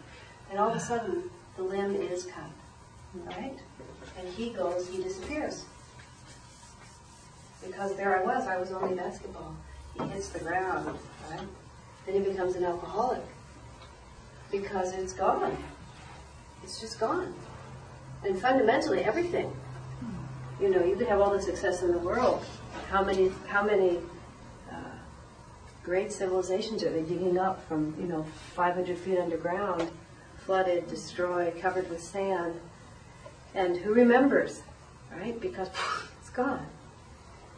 [0.50, 2.50] And all of a sudden the limb is cut.
[3.26, 3.58] Right?
[4.20, 5.66] And he goes, he disappears.
[7.66, 9.56] Because there I was, I was only basketball.
[9.98, 10.98] He hits the ground,
[11.30, 11.48] right?
[12.06, 13.24] Then he becomes an alcoholic.
[14.52, 15.58] Because it's gone.
[16.64, 17.34] It's just gone.
[18.26, 19.54] And fundamentally, everything.
[20.60, 22.46] You know, you could have all the success in the world.
[22.90, 23.98] How many, how many
[24.72, 24.76] uh,
[25.84, 29.90] great civilizations are they digging up from, you know, 500 feet underground,
[30.46, 32.60] flooded, destroyed, covered with sand?
[33.56, 34.62] And who remembers,
[35.12, 35.40] right?
[35.40, 35.70] Because
[36.22, 36.66] it's gone.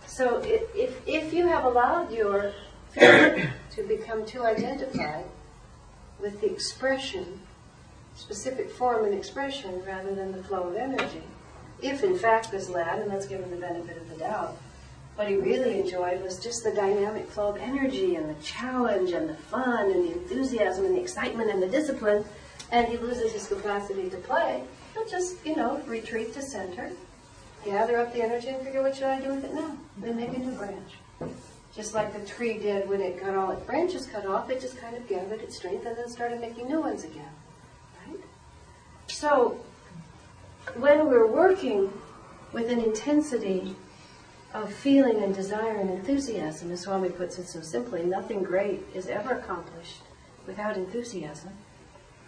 [0.07, 2.53] So if, if you have allowed your
[3.75, 5.25] to become too identified
[6.19, 7.39] with the expression,
[8.15, 11.23] specific form and expression, rather than the flow of energy,
[11.81, 14.57] if in fact this lad, and let's give him the benefit of the doubt,
[15.15, 19.29] what he really enjoyed was just the dynamic flow of energy and the challenge and
[19.29, 22.23] the fun and the enthusiasm and the excitement and the discipline,
[22.71, 26.91] and he loses his capacity to play, he'll just, you know, retreat to center,
[27.63, 29.77] gather up the energy and figure what should I do with it now?
[29.97, 30.93] Then make a new branch.
[31.75, 34.77] Just like the tree did when it got all its branches cut off, it just
[34.77, 37.31] kind of gathered its strength and then started making new ones again.
[38.07, 38.19] Right?
[39.07, 39.59] So
[40.77, 41.91] when we're working
[42.53, 43.75] with an intensity
[44.53, 49.07] of feeling and desire and enthusiasm, as Swami puts it so simply, nothing great is
[49.07, 50.01] ever accomplished
[50.47, 51.51] without enthusiasm.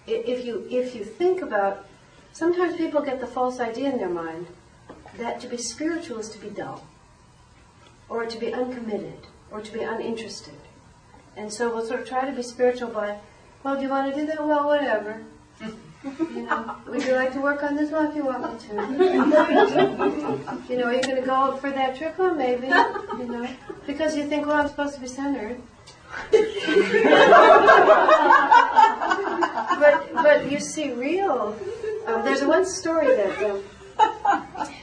[0.05, 1.87] If you, if you think about,
[2.33, 4.47] sometimes people get the false idea in their mind
[5.17, 6.85] that to be spiritual is to be dull,
[8.09, 10.53] or to be uncommitted, or to be uninterested.
[11.35, 13.19] And so we'll sort of try to be spiritual by,
[13.63, 14.45] well, do you want to do that?
[14.45, 15.23] Well, whatever.
[16.03, 17.91] You know, would you like to work on this?
[17.91, 18.75] Well, if you want me to.
[20.69, 22.17] you know, are you going to go for that trip?
[22.17, 22.67] Well, maybe.
[22.67, 23.49] You know,
[23.85, 25.59] because you think, well, I'm supposed to be centered.
[29.81, 31.57] but but you see, real.
[32.05, 33.63] Um, there's one story that um,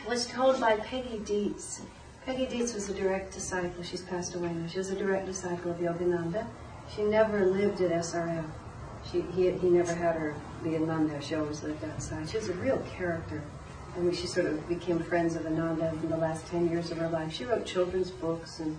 [0.09, 1.81] was told by Peggy Dietz.
[2.27, 3.83] Peggy Dietz was a direct disciple.
[3.83, 4.67] She's passed away now.
[4.67, 6.47] She was a direct disciple of Yogananda.
[6.95, 8.47] She never lived at SRM.
[9.11, 11.21] She, he, he never had her be a nun there.
[11.21, 12.31] She always lived outside.
[12.31, 13.43] She was a real character.
[13.95, 16.97] I mean, she sort of became friends of Ananda in the last 10 years of
[16.97, 17.31] her life.
[17.31, 18.79] She wrote children's books and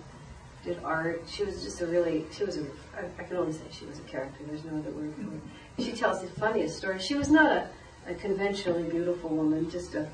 [0.64, 1.22] did art.
[1.28, 2.64] She was just a really, she was a,
[2.96, 4.42] I, I can only say she was a character.
[4.44, 5.84] There's no other word for it.
[5.84, 6.98] She tells the funniest story.
[6.98, 7.68] She was not a,
[8.08, 10.08] a conventionally beautiful woman, just a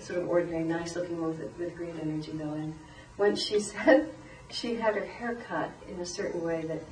[0.00, 2.52] sort of ordinary, nice looking woman with, with great energy though.
[2.52, 2.74] And
[3.16, 4.10] when she said
[4.50, 6.82] she had her hair cut in a certain way that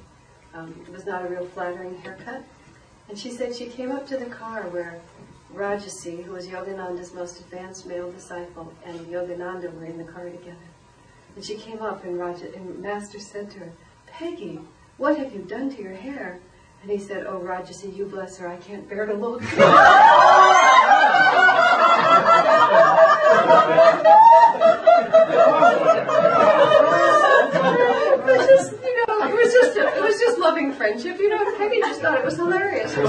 [0.54, 2.42] um, was not a real flattering haircut,
[3.08, 5.00] and she said she came up to the car where
[5.54, 10.56] Rajarsi, who was Yogananda's most advanced male disciple, and Yogananda were in the car together.
[11.34, 13.72] And she came up and, Raja, and Master said to her,
[14.06, 14.60] Peggy,
[14.96, 16.40] what have you done to your hair?
[16.82, 19.42] And he said, Oh, Rajarsi, you bless her, I can't bear to look.
[28.16, 31.18] it was just, you know, it was just, it was just loving friendship.
[31.18, 32.92] You know, Peggy just thought it was hilarious.
[32.94, 33.02] So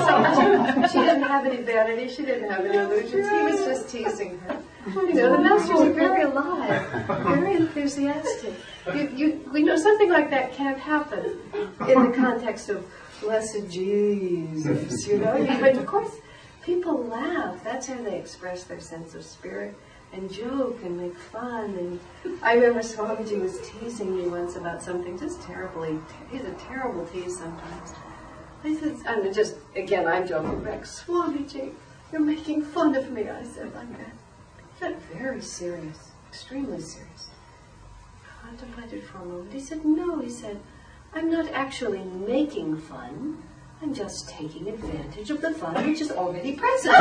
[0.87, 2.09] she didn't have any vanity.
[2.09, 3.29] She didn't have any illusions.
[3.29, 4.61] He was just teasing her.
[4.95, 6.87] You know, the masters are very alive,
[7.23, 8.53] very enthusiastic.
[8.95, 11.41] You, you, we know something like that can't happen
[11.89, 12.85] in the context of
[13.19, 15.45] blessed Jesus, you know.
[15.59, 16.11] But of course,
[16.61, 17.61] people laugh.
[17.65, 19.75] That's how they express their sense of spirit
[20.17, 21.99] and joke and make fun.
[22.25, 25.99] And I remember Swamiji was teasing me once about something just terribly.
[26.31, 27.91] He's a terrible tease sometimes.
[28.63, 30.81] I said, and just again, I'm joking back.
[30.81, 31.73] Swamiji,
[32.11, 33.29] you're making fun of me.
[33.29, 33.71] I said.
[34.75, 37.29] He got very serious, extremely serious.
[38.41, 39.53] Contemplated for a moment.
[39.53, 40.19] He said, No.
[40.19, 40.59] He said,
[41.13, 43.43] I'm not actually making fun.
[43.81, 46.95] I'm just taking advantage of the fun which is already present.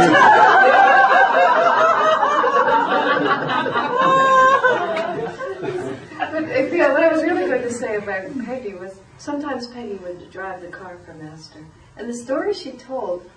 [6.32, 10.30] but yeah, what I was really going to say about Peggy was sometimes Peggy would
[10.30, 11.64] drive the car for Master.
[11.96, 13.28] And the story she told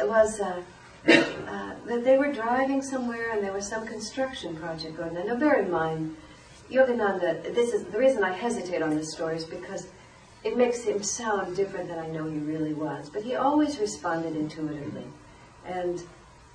[0.00, 0.62] was uh,
[1.06, 5.26] uh, that they were driving somewhere and there was some construction project going on.
[5.28, 6.16] Now, bear in mind,
[6.68, 9.86] Yogananda, this is the reason I hesitate on this story is because
[10.44, 13.08] it makes him sound different than I know he really was.
[13.08, 15.06] But he always responded intuitively.
[15.64, 16.02] And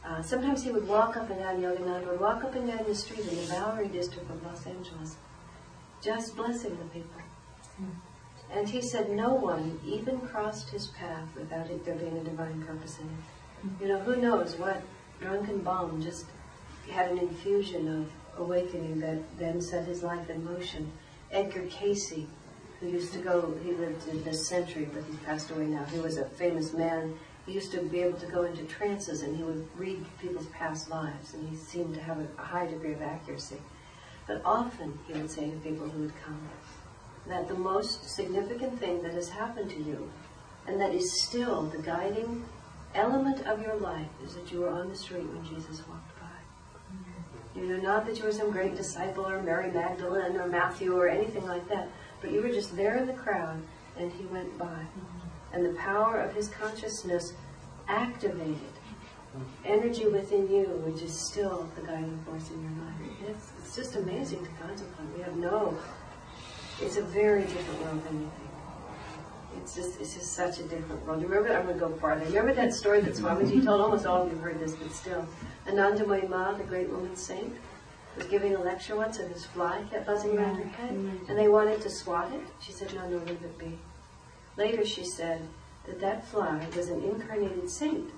[0.06, 2.96] uh, sometimes he would walk up and down, Yogananda would walk up and down the
[2.96, 5.18] street in the Bowery district of Los Angeles,
[6.02, 7.22] just blessing the people.
[8.52, 12.64] And he said no one even crossed his path without it there being a divine
[12.64, 13.82] purpose in it.
[13.82, 14.82] You know, who knows what
[15.20, 16.26] drunken bomb just
[16.90, 20.92] had an infusion of awakening that then set his life in motion.
[21.32, 22.26] Edgar Cayce,
[22.80, 25.84] who used to go, he lived in this century, but he's passed away now.
[25.86, 27.18] He was a famous man.
[27.46, 30.90] He used to be able to go into trances and he would read people's past
[30.90, 33.58] lives, and he seemed to have a, a high degree of accuracy.
[34.28, 36.40] But often he would say to people who would come,
[37.28, 40.10] that the most significant thing that has happened to you,
[40.68, 42.44] and that is still the guiding
[42.96, 47.60] element of your life, is that you were on the street when Jesus walked by.
[47.60, 51.08] You know, not that you were some great disciple or Mary Magdalene or Matthew or
[51.08, 51.90] anything like that,
[52.22, 53.62] but you were just there in the crowd
[53.98, 54.86] and he went by.
[55.54, 57.34] And the power of his consciousness
[57.88, 58.60] activated
[59.66, 63.36] energy within you, which is still the guiding force in your life.
[63.36, 65.18] It's, it's just amazing to contemplate.
[65.18, 65.78] We have no
[66.82, 68.50] it's a very different world than you think.
[69.58, 71.22] It's just, it's just such a different world.
[71.22, 72.24] You remember, I'm going to go farther.
[72.26, 73.82] Remember that story that Swamiji told?
[73.82, 75.28] Almost all of you heard this, but still.
[75.68, 77.54] Anandamayi Ma, the great woman saint,
[78.20, 80.92] was giving a lecture once and this fly kept buzzing around her head.
[80.92, 82.42] And they wanted to swat it.
[82.60, 83.80] She said, no, no, leave it be.
[84.58, 85.42] Later she said
[85.86, 88.10] that that fly was an incarnated saint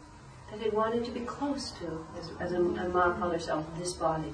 [0.50, 3.94] that had wanted to be close to, as, as a, a mom called herself, this
[3.94, 4.34] body.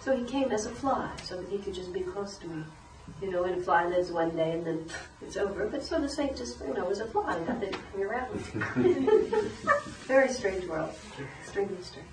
[0.00, 2.64] So he came as a fly so that he could just be close to me
[3.20, 4.86] you know, and a fly lives one day and then
[5.22, 5.66] it's over.
[5.66, 8.30] But so the saint just, you know, was a fly, nothing coming around.
[10.06, 10.94] Very strange world.
[11.40, 12.08] Extremely strange.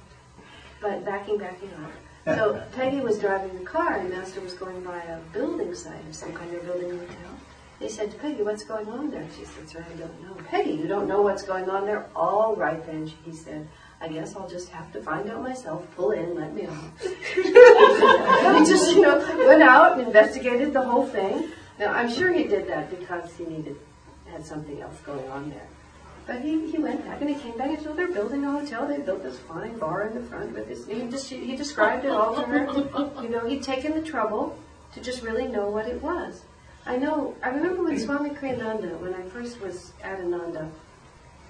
[0.82, 1.92] But backing, backing up.
[2.36, 6.16] So Peggy was driving the car and Master was going by a building site of
[6.16, 7.40] some kind of building hotel.
[7.80, 9.26] They said to Peggy, what's going on there?
[9.38, 10.36] She said, sir, I don't know.
[10.50, 12.08] Peggy, you don't know what's going on there?
[12.16, 13.68] All right then, he said.
[14.02, 17.02] I guess I'll just have to find out myself, pull in, let me off.
[17.02, 21.50] he just, you know, went out and investigated the whole thing.
[21.80, 23.76] Now, I'm sure he did that because he needed,
[24.32, 25.68] had something else going on there.
[26.30, 28.88] But he, he went back and he came back and said, they're building a hotel.
[28.88, 30.86] They built this fine bar in the front with this.
[30.86, 32.68] He, just, he described it all to her.
[33.24, 34.56] You know, he'd taken the trouble
[34.94, 36.44] to just really know what it was.
[36.86, 40.70] I know, I remember when Swami Kriyananda, when I first was at Ananda,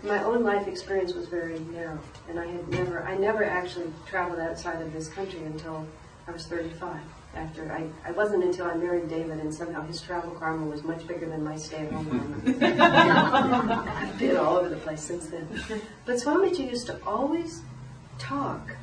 [0.01, 4.39] my own life experience was very narrow, and I had never, I never actually traveled
[4.39, 5.85] outside of this country until
[6.25, 7.01] I was 35.
[7.35, 11.07] After I, I wasn't until I married David, and somehow his travel karma was much
[11.07, 13.93] bigger than my stay-at-home karma.
[13.95, 15.47] I've been all over the place since then.
[16.05, 17.61] But Swamiji used to always
[18.17, 18.75] talk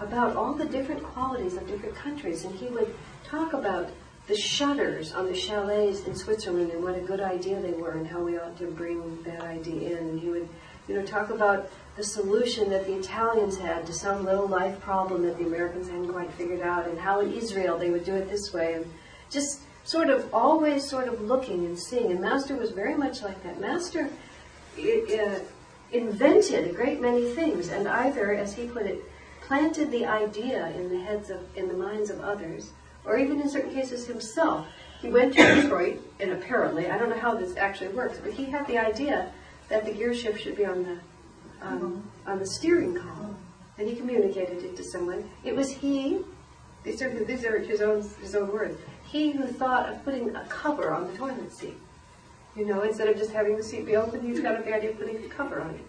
[0.00, 3.90] about all the different qualities of different countries, and he would talk about
[4.26, 8.06] the shutters on the chalets in Switzerland and what a good idea they were and
[8.06, 10.08] how we ought to bring that idea in.
[10.08, 10.48] And he would,
[10.88, 11.68] you know, talk about
[12.00, 16.10] the solution that the Italians had to some little life problem that the Americans hadn't
[16.10, 18.90] quite figured out and how in Israel they would do it this way and
[19.28, 22.10] just sort of always sort of looking and seeing.
[22.10, 23.60] And Master was very much like that.
[23.60, 24.08] Master
[24.78, 25.40] uh,
[25.92, 29.04] invented a great many things and either, as he put it,
[29.42, 32.70] planted the idea in the heads of, in the minds of others
[33.04, 34.66] or even in certain cases himself.
[35.02, 38.46] He went to Detroit, and apparently, I don't know how this actually works, but he
[38.46, 39.30] had the idea
[39.68, 40.98] that the gear shift should be on the
[41.62, 43.36] um, on the steering column,
[43.78, 45.28] and he communicated it to someone.
[45.44, 46.20] It was he.
[46.82, 48.78] These are these are his own his own words.
[49.06, 51.76] He who thought of putting a cover on the toilet seat.
[52.56, 54.98] You know, instead of just having the seat be open, he's got the idea of
[54.98, 55.84] putting a cover on it.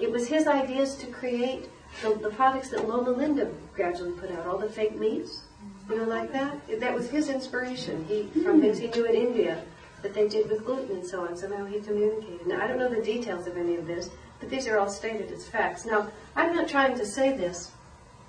[0.00, 1.68] It was his ideas to create
[2.02, 5.42] the, the products that Loma Linda gradually put out, all the fake meats,
[5.88, 6.58] you know, like that.
[6.80, 8.04] That was his inspiration.
[8.06, 9.62] He from things he knew in India
[10.02, 11.36] that they did with gluten and so on.
[11.36, 12.46] Somehow he communicated.
[12.46, 15.30] Now I don't know the details of any of this, but these are all stated
[15.32, 15.84] as facts.
[15.84, 17.72] Now I'm not trying to say this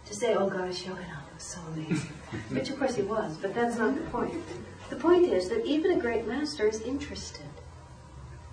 [0.06, 2.14] to say, oh gosh, Yogananda was so amazing,
[2.50, 4.42] which of course he was, but that's not the point.
[4.90, 7.46] The point is that even a great master is interested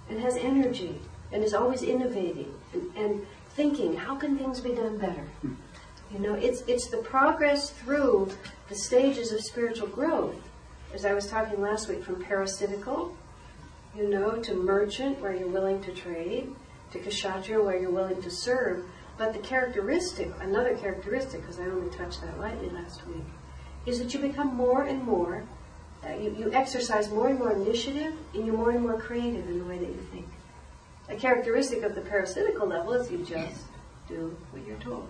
[0.09, 1.01] and has energy
[1.33, 5.27] and is always innovating and, and thinking, how can things be done better?
[6.13, 8.31] You know, it's it's the progress through
[8.69, 10.37] the stages of spiritual growth.
[10.93, 13.17] As I was talking last week, from parasitical,
[13.97, 16.55] you know, to merchant, where you're willing to trade,
[16.95, 18.85] to kshatriya, where you're willing to serve.
[19.19, 23.25] But the characteristic, another characteristic, because I only touched that lightly last week,
[23.87, 25.45] is that you become more and more,
[26.05, 29.59] uh, you, you exercise more and more initiative, and you're more and more creative in
[29.59, 30.27] the way that you think.
[31.09, 33.63] A characteristic of the parasitical level is you just
[34.09, 35.09] do what you're told.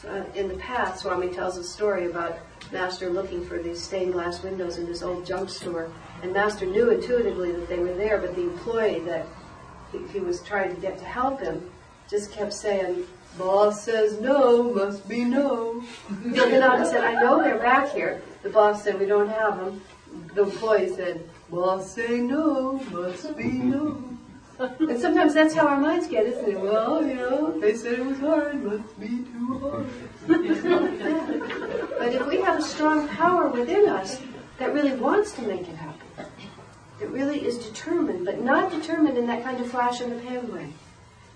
[0.00, 2.38] So uh, in the past, Swami tells a story about
[2.72, 5.92] Master looking for these stained glass windows in this old junk store,
[6.22, 9.26] and Master knew intuitively that they were there, but the employee that
[9.92, 11.70] he, he was trying to get to help him
[12.08, 13.06] just kept saying,
[13.38, 15.82] Boss says no, must be no.
[16.24, 18.20] Nanda said, I know they're back here.
[18.42, 19.80] The boss said, we don't have them.
[20.34, 24.04] The employee said, boss say no, must be no.
[24.58, 26.60] And sometimes that's how our minds get, isn't it?
[26.60, 29.86] Well, you know, they said it was hard, must be too hard.
[31.98, 34.20] but if we have a strong power within us
[34.58, 35.81] that really wants to make it happen,
[37.02, 40.52] it really is determined, but not determined in that kind of flash in the pan
[40.52, 40.72] way.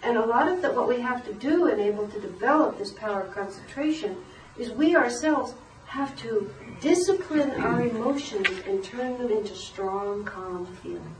[0.02, 2.92] And a lot of the, what we have to do and able to develop this
[2.92, 4.16] power of concentration
[4.56, 5.54] is we ourselves
[5.86, 11.16] have to discipline our emotions and turn them into strong, calm feeling.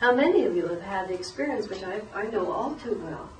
[0.00, 3.30] How many of you have had the experience, which I, I know all too well,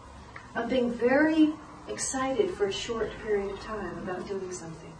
[0.54, 1.52] of being very
[1.88, 4.92] excited for a short period of time about doing something?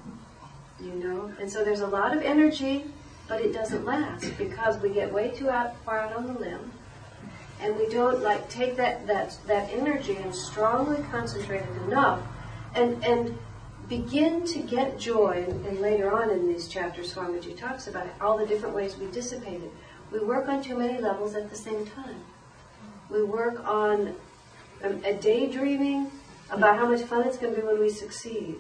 [0.79, 1.33] You know?
[1.41, 2.85] And so there's a lot of energy,
[3.29, 6.73] but it doesn't last because we get way too out, far out on the limb
[7.61, 12.21] and we don't like take that, that, that energy and strongly concentrate it enough
[12.75, 13.37] and, and
[13.89, 18.13] begin to get joy, and, and later on in these chapters, Swamiji talks about it,
[18.21, 19.73] all the different ways we dissipate it.
[20.11, 22.25] We work on too many levels at the same time.
[23.11, 24.15] We work on
[24.83, 26.11] a, a daydreaming
[26.51, 28.57] about how much fun it's going to be when we succeed,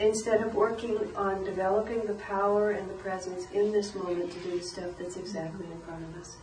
[0.00, 4.58] instead of working on developing the power and the presence in this moment to do
[4.58, 6.36] the stuff that's exactly in front of us.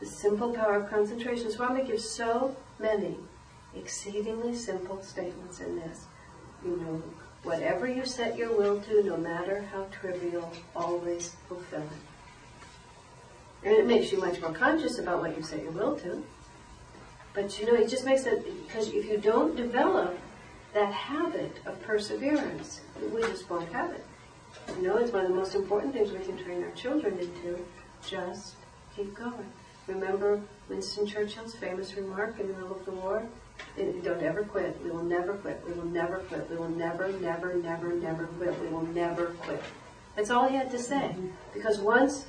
[0.00, 1.50] The simple power of concentration.
[1.50, 3.16] Swami gives so many
[3.74, 6.06] exceedingly simple statements in this.
[6.64, 7.02] You know,
[7.42, 13.66] whatever you set your will to, no matter how trivial, always fulfill it.
[13.66, 16.24] And it makes you much more conscious about what you set your will to.
[17.34, 20.18] But you know, it just makes it, because if you don't develop
[20.74, 22.80] that habit of perseverance,
[23.14, 24.04] we just won't have it.
[24.76, 27.64] You know, it's one of the most important things we can train our children into.
[28.06, 28.54] Just
[28.94, 29.52] keep going.
[29.86, 33.24] Remember Winston Churchill's famous remark in the middle of the war?
[33.76, 34.78] Don't ever quit.
[34.82, 35.62] We will never quit.
[35.66, 36.48] We will never quit.
[36.50, 38.60] We will never, never, never, never quit.
[38.60, 39.62] We will never quit.
[40.14, 41.14] That's all he had to say.
[41.54, 42.26] Because once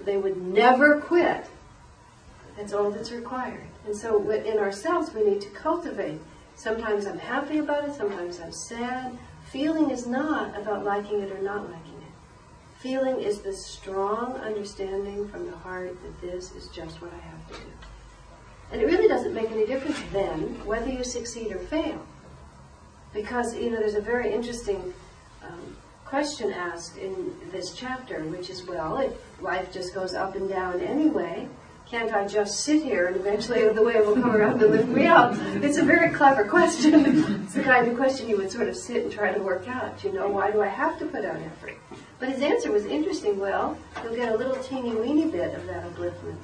[0.00, 1.46] they would never quit,
[2.56, 3.66] that's all that's required.
[3.86, 6.20] And so in ourselves, we need to cultivate.
[6.56, 9.16] Sometimes I'm happy about it, sometimes I'm sad.
[9.50, 12.12] Feeling is not about liking it or not liking it.
[12.80, 17.46] Feeling is the strong understanding from the heart that this is just what I have
[17.48, 17.70] to do.
[18.72, 22.04] And it really doesn't make any difference then whether you succeed or fail.
[23.12, 24.92] Because, you know, there's a very interesting
[25.42, 30.48] um, question asked in this chapter, which is, well, if life just goes up and
[30.48, 31.48] down anyway,
[31.88, 35.06] can't I just sit here and eventually the way will come around and lift me
[35.06, 35.34] up?
[35.62, 37.44] It's a very clever question.
[37.44, 40.02] it's the kind of question you would sort of sit and try to work out.
[40.02, 41.78] You know, why do I have to put out effort?
[42.18, 43.38] But his answer was interesting.
[43.38, 46.38] Well, you'll get a little teeny weeny bit of that upliftment,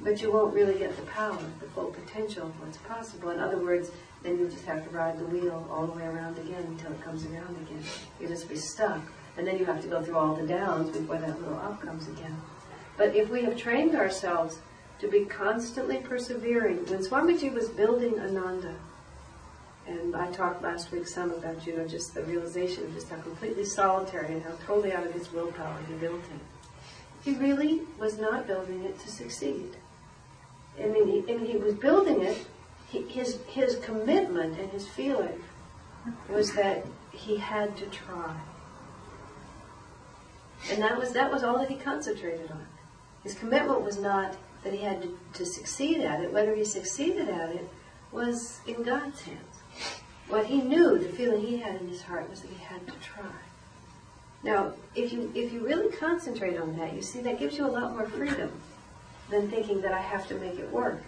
[0.00, 3.28] but you won't really get the power, the full potential of what's possible.
[3.28, 3.90] In other words,
[4.22, 7.02] then you'll just have to ride the wheel all the way around again until it
[7.02, 7.82] comes around again.
[8.18, 9.02] You just be stuck.
[9.36, 12.08] And then you have to go through all the downs before that little up comes
[12.08, 12.36] again.
[13.02, 14.60] But if we have trained ourselves
[15.00, 18.76] to be constantly persevering, when Swamiji was building Ananda,
[19.88, 23.16] and I talked last week some about, you know, just the realization of just how
[23.16, 27.24] completely solitary and how totally out of his willpower he built it.
[27.24, 29.74] He really was not building it to succeed.
[30.80, 32.46] I mean, he, I mean, he was building it,
[32.88, 35.42] he, his, his commitment and his feeling
[36.28, 38.36] was that he had to try.
[40.70, 42.64] And that was, that was all that he concentrated on.
[43.22, 46.32] His commitment was not that he had to, to succeed at it.
[46.32, 47.68] Whether he succeeded at it
[48.10, 49.40] was in God's hands.
[50.28, 52.94] What he knew, the feeling he had in his heart, was that he had to
[52.94, 53.30] try.
[54.42, 57.68] Now, if you if you really concentrate on that, you see that gives you a
[57.68, 58.50] lot more freedom
[59.30, 61.02] than thinking that I have to make it work.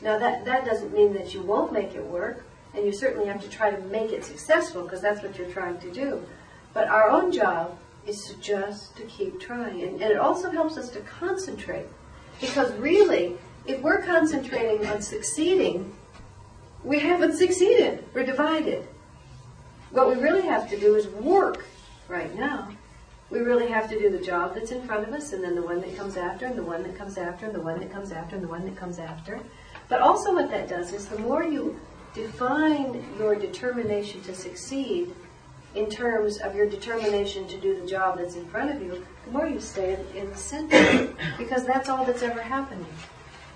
[0.00, 2.44] Now that that doesn't mean that you won't make it work,
[2.74, 5.78] and you certainly have to try to make it successful because that's what you're trying
[5.78, 6.24] to do.
[6.72, 7.76] But our own job
[8.06, 11.86] is just to keep trying, and, and it also helps us to concentrate
[12.40, 13.36] because really,
[13.66, 15.94] if we're concentrating on succeeding,
[16.82, 18.04] we haven't succeeded.
[18.12, 18.88] We're divided.
[19.90, 21.64] What we really have to do is work
[22.08, 22.68] right now.
[23.30, 25.62] We really have to do the job that's in front of us, and then the
[25.62, 28.10] one that comes after, and the one that comes after, and the one that comes
[28.10, 29.40] after, and the one that comes after.
[29.88, 31.78] But also, what that does is the more you
[32.14, 35.14] define your determination to succeed
[35.74, 39.30] in terms of your determination to do the job that's in front of you, the
[39.30, 42.86] more you stay in the center, because that's all that's ever happening.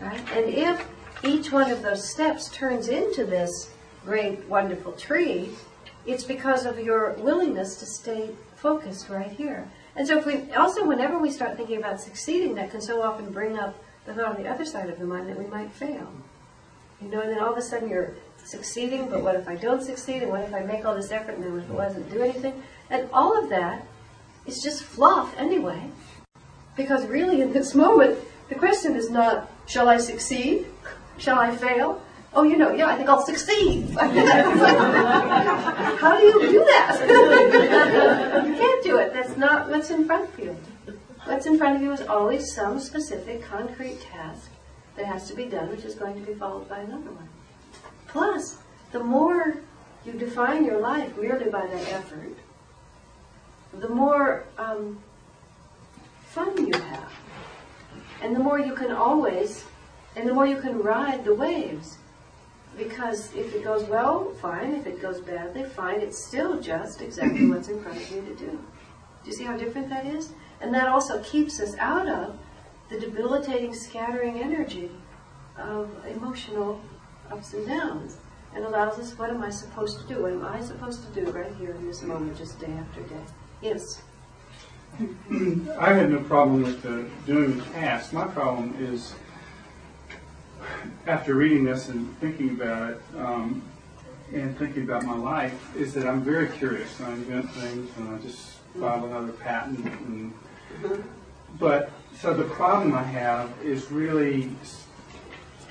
[0.00, 0.20] Right?
[0.32, 0.86] And if
[1.24, 3.70] each one of those steps turns into this
[4.04, 5.50] great, wonderful tree,
[6.06, 9.68] it's because of your willingness to stay focused right here.
[9.96, 13.30] And so if we, also whenever we start thinking about succeeding, that can so often
[13.32, 16.12] bring up the thought on the other side of the mind that we might fail.
[17.00, 18.14] You know, and then all of a sudden you're
[18.46, 20.22] succeeding, but what if I don't succeed?
[20.22, 22.62] And what if I make all this effort and then it doesn't do anything?
[22.90, 23.86] And all of that
[24.46, 25.90] is just fluff anyway.
[26.76, 28.18] Because really in this moment,
[28.48, 30.66] the question is not, shall I succeed?
[31.18, 32.02] Shall I fail?
[32.34, 33.88] Oh, you know, yeah, I think I'll succeed.
[33.98, 34.10] How
[36.18, 36.98] do you do that?
[38.46, 39.14] you can't do it.
[39.14, 40.56] That's not what's in front of you.
[41.24, 44.50] What's in front of you is always some specific concrete task
[44.96, 47.28] that has to be done, which is going to be followed by another one.
[48.16, 48.56] Plus,
[48.92, 49.58] the more
[50.06, 52.34] you define your life merely by that effort,
[53.74, 54.98] the more um,
[56.24, 57.12] fun you have.
[58.22, 59.66] And the more you can always,
[60.16, 61.98] and the more you can ride the waves.
[62.78, 64.74] Because if it goes well, fine.
[64.74, 66.00] If it goes badly, fine.
[66.00, 68.50] It's still just exactly what's in front of you to do.
[68.50, 70.30] Do you see how different that is?
[70.62, 72.38] And that also keeps us out of
[72.88, 74.90] the debilitating, scattering energy
[75.58, 76.80] of emotional
[77.30, 78.18] ups and downs
[78.54, 80.22] and allows us what am I supposed to do?
[80.22, 83.20] What am I supposed to do right here in this moment, just day after day?
[83.60, 84.02] Yes.
[85.78, 88.14] I had no problem with the, doing the task.
[88.14, 89.14] My problem is,
[91.06, 93.62] after reading this and thinking about it, um,
[94.32, 97.00] and thinking about my life, is that I'm very curious.
[97.00, 99.84] I invent things, and I just file another patent.
[99.86, 100.32] And,
[101.58, 104.50] but so the problem I have is really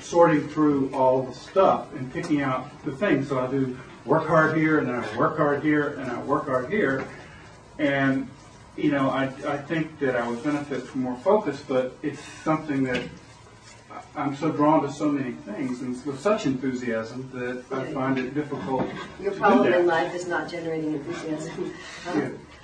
[0.05, 3.29] sorting through all the stuff and picking out the things.
[3.29, 6.45] So I do work hard here, and then I work hard here, and I work
[6.45, 7.05] hard here,
[7.79, 8.29] and
[8.77, 12.83] you know, I, I think that I would benefit from more focus, but it's something
[12.83, 13.01] that
[14.15, 18.33] I'm so drawn to so many things and with such enthusiasm that I find it
[18.33, 18.87] difficult.
[19.21, 21.73] Your problem in life is not generating enthusiasm.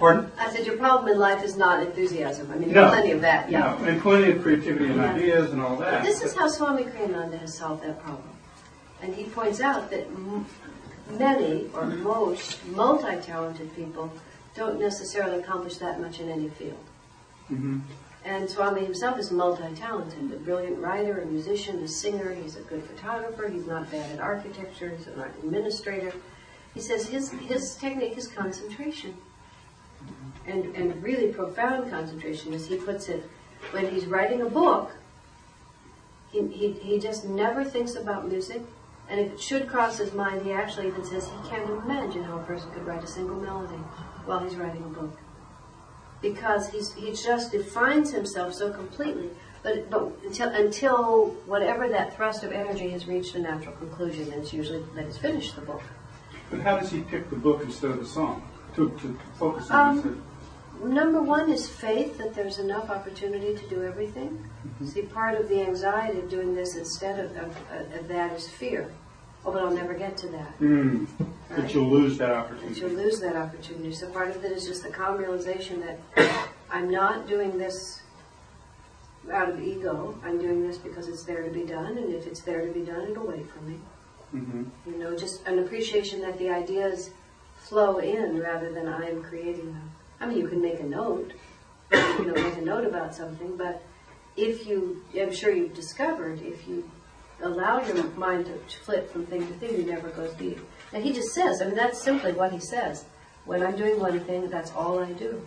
[0.02, 0.32] Pardon?
[0.40, 2.50] I said your problem in life is not enthusiasm.
[2.52, 2.90] I mean, No.
[2.90, 3.78] plenty of that, yeah.
[3.80, 5.14] No, and plenty of creativity and Yeah.
[5.14, 6.02] ideas and all that.
[6.02, 8.30] But this is how Swami Kriyananda has solved that problem.
[9.04, 10.48] And he points out that m-
[11.20, 14.12] many or most multi-talented people
[14.56, 16.84] don't necessarily accomplish that much in any field.
[17.52, 17.82] Mhm.
[18.26, 22.84] And Swami himself is multi-talented, a brilliant writer, a musician, a singer, he's a good
[22.84, 26.12] photographer, he's not bad at architecture, he's an art administrator.
[26.74, 29.14] He says his, his technique is concentration.
[30.48, 33.24] And, and really profound concentration, as he puts it.
[33.72, 34.92] When he's writing a book,
[36.32, 38.64] he, he, he just never thinks about music,
[39.08, 42.40] and if it should cross his mind, he actually even says he can't imagine how
[42.40, 43.82] a person could write a single melody
[44.26, 45.18] while he's writing a book
[46.22, 49.30] because he's, he just defines himself so completely.
[49.64, 54.42] But, but until, until whatever that thrust of energy has reached a natural conclusion, and
[54.42, 55.82] it's usually that he's finished the book.
[56.50, 60.00] But how does he pick the book instead of the song to, to focus on?
[60.00, 60.24] Um,
[60.84, 64.44] Number one is faith that there's enough opportunity to do everything.
[64.68, 64.88] Mm-hmm.
[64.88, 67.56] See, part of the anxiety of doing this instead of, of,
[67.94, 68.92] of that is fear.
[69.46, 70.60] Oh, but I'll never get to that.
[70.60, 71.08] Mm,
[71.50, 72.80] that you'll lose that That opportunity.
[72.80, 73.92] you'll lose that opportunity.
[73.94, 76.00] So part of it is just the calm realization that
[76.70, 78.02] I'm not doing this
[79.32, 80.20] out of ego.
[80.24, 82.82] I'm doing this because it's there to be done, and if it's there to be
[82.82, 83.80] done, it'll wait for me.
[84.32, 87.12] hmm You know, just an appreciation that the ideas
[87.58, 89.91] flow in rather than I'm creating them.
[90.22, 91.34] I mean, you can make a note,
[91.92, 93.84] you know, make a note about something, but
[94.38, 96.90] if you, I'm sure you've discovered, if you
[97.42, 100.60] allow your mind to flip from thing to thing, you never go deep.
[100.94, 103.06] And he just says, I mean, that's simply what he says.
[103.46, 105.42] When I'm doing one thing, that's all I do.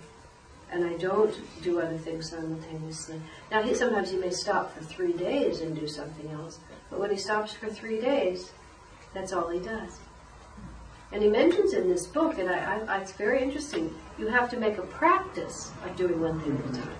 [0.72, 3.20] And I don't do other things simultaneously.
[3.52, 6.58] Now, he, sometimes he may stop for three days and do something else,
[6.90, 8.50] but when he stops for three days,
[9.12, 10.00] that's all he does.
[11.14, 14.56] And he mentions in this book, and I, I, it's very interesting, you have to
[14.56, 16.96] make a practice of doing one thing at a time.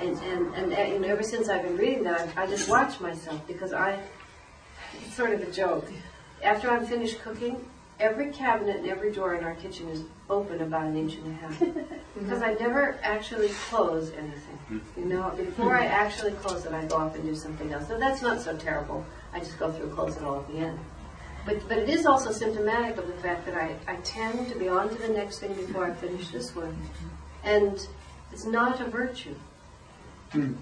[0.00, 3.44] And, and, and, you ever since I've been reading that, I, I just watch myself
[3.48, 3.98] because I,
[5.02, 5.90] it's sort of a joke.
[6.44, 7.68] After I'm finished cooking,
[7.98, 11.34] every cabinet and every door in our kitchen is open about an inch and a
[11.34, 11.62] half.
[12.14, 14.58] Because I never actually close anything.
[14.68, 14.78] Hmm.
[14.96, 17.88] You know, before I actually close it, I go off and do something else.
[17.88, 19.04] So that's not so terrible.
[19.32, 20.78] I just go through, and close it all at the end.
[21.44, 24.68] But, but it is also symptomatic of the fact that I, I tend to be
[24.68, 26.76] on to the next thing before I finish this one.
[27.42, 27.86] And
[28.32, 29.34] it's not a virtue
[30.32, 30.54] hmm.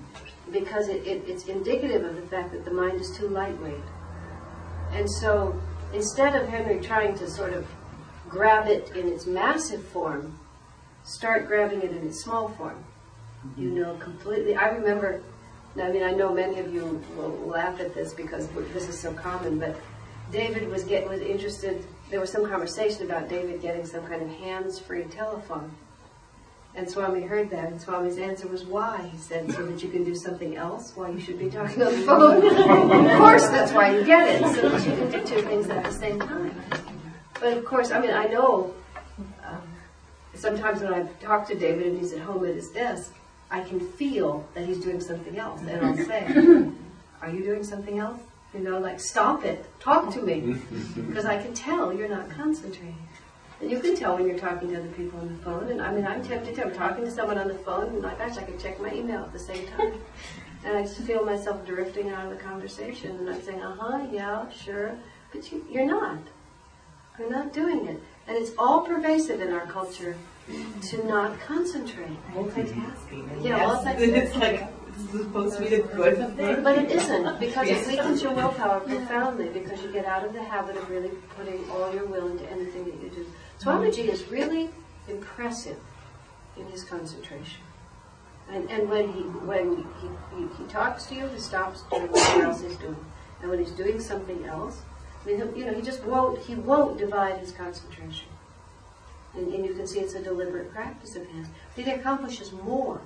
[0.51, 3.85] because it, it, it's indicative of the fact that the mind is too lightweight.
[4.93, 5.61] And so
[5.95, 7.67] instead of Henry trying to sort of
[8.29, 10.39] grab it in its massive form,
[11.05, 12.85] start grabbing it in its small form.
[13.57, 13.81] You mm-hmm.
[13.81, 14.57] know, completely.
[14.57, 15.23] I remember
[15.81, 19.15] I mean, I know many of you will laugh at this because this is so
[19.15, 19.75] common, but
[20.33, 21.85] David was get was interested.
[22.11, 25.71] There was some conversation about David getting some kind of hands-free telephone,
[26.75, 30.05] and Swami heard that, and Swami's answer was, "Why?" He said, "So that you can
[30.05, 33.95] do something else while you should be talking on the phone." of course, that's why
[33.95, 36.55] you get it, so that you can do two things at the same time.
[37.39, 38.75] But of course, I mean, I know.
[39.45, 39.63] Um,
[40.35, 43.13] sometimes when I talk to David and he's at home at his desk,
[43.51, 46.73] I can feel that he's doing something else, and I'll say,
[47.21, 48.23] "Are you doing something else?"
[48.55, 50.57] You know, like stop it, talk to me,
[51.09, 52.99] because I can tell you're not concentrating.
[53.61, 55.69] And you can tell when you're talking to other people on the phone.
[55.71, 56.67] And I mean, I'm tempted to.
[56.67, 59.23] I'm talking to someone on the phone, and like, gosh, I can check my email
[59.23, 59.95] at the same time.
[60.65, 64.07] And I just feel myself drifting out of the conversation, and I'm saying, "Uh huh,
[64.13, 64.97] yeah, sure,"
[65.33, 66.21] but you, you're not.
[67.19, 70.17] You're not doing it, and it's all pervasive in our culture
[70.83, 72.17] to not concentrate.
[72.33, 73.45] Multitasking.
[73.45, 74.17] Yeah, Yes, multitasking.
[74.23, 76.63] It's like, it's supposed to be the good thing.
[76.63, 80.43] But it isn't, because it weakens your willpower profoundly, because you get out of the
[80.43, 83.27] habit of really putting all your will into anything that you do.
[83.61, 84.71] Swamiji is really
[85.09, 85.79] impressive
[86.57, 87.61] in his concentration.
[88.51, 92.43] And, and when he when he, he, he talks to you, he stops doing whatever
[92.45, 92.97] else he's doing.
[93.41, 94.83] And when he's doing something else,
[95.23, 98.29] I mean, you know, he just won't he won't divide his concentration.
[99.35, 101.47] And, and you can see it's a deliberate practice of his.
[101.75, 103.01] But he accomplishes more,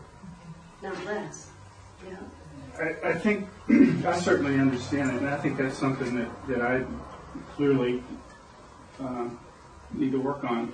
[0.82, 1.51] not less.
[2.05, 2.16] Yeah.
[2.78, 3.49] I, I think,
[4.07, 6.84] I certainly understand it, and I think that's something that, that I
[7.55, 8.03] clearly
[9.01, 9.38] um,
[9.92, 10.72] need to work on.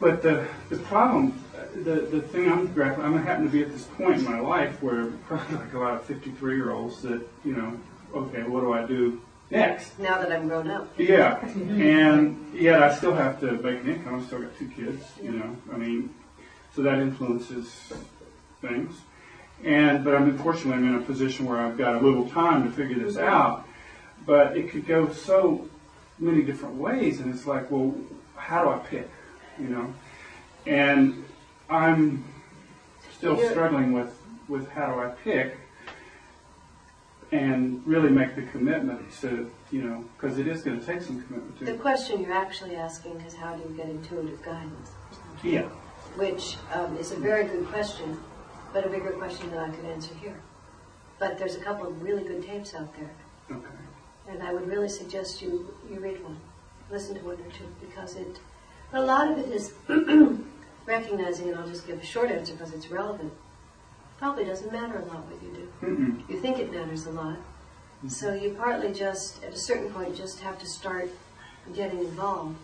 [0.00, 1.42] But the, the problem,
[1.74, 4.82] the, the thing I'm grappling, I'm happen to be at this point in my life
[4.82, 7.78] where probably like a lot of 53 year olds that, you know,
[8.14, 9.98] okay, what do I do next?
[9.98, 10.92] Now that I'm grown up.
[10.98, 14.20] Yeah, and yet I still have to make an income.
[14.20, 15.56] I still got two kids, you know.
[15.72, 16.12] I mean,
[16.74, 17.92] so that influences
[18.60, 18.96] things.
[19.64, 22.70] And but I'm unfortunately I'm in a position where I've got a little time to
[22.70, 23.66] figure this out.
[24.26, 25.68] But it could go so
[26.18, 27.94] many different ways, and it's like, well,
[28.36, 29.10] how do I pick?
[29.58, 29.94] You know,
[30.66, 31.24] and
[31.68, 32.24] I'm
[33.16, 34.14] still You're- struggling with
[34.48, 35.56] with how do I pick
[37.32, 41.20] and really make the commitment to, you know, because it is going to take some
[41.22, 44.90] commitment The question you're actually asking is how do you get intuitive guidance?
[45.42, 45.62] Yeah.
[46.16, 48.20] Which um, is a very good question,
[48.74, 50.38] but a bigger question than I could answer here.
[51.20, 53.10] But there's a couple of really good tapes out there,
[53.50, 53.66] Okay.
[54.28, 56.36] and I would really suggest you, you read one,
[56.90, 58.40] listen to one or two, because it,
[58.92, 59.72] a lot of it is
[60.86, 63.32] recognizing, and I'll just give a short answer because it's relevant,
[64.18, 65.86] probably doesn't matter a lot what you do.
[65.86, 66.28] Mm-mm.
[66.28, 67.36] You think it matters a lot.
[68.08, 71.08] So you partly just, at a certain point, just have to start
[71.74, 72.58] getting involved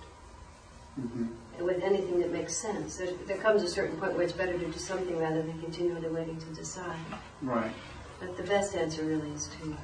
[1.00, 1.28] Mhm.
[1.64, 2.96] With anything that makes sense.
[2.96, 6.08] There, there comes a certain point where it's better to do something rather than continually
[6.08, 6.96] waiting to decide.
[7.42, 7.72] Right.
[8.18, 9.76] But the best answer really is to,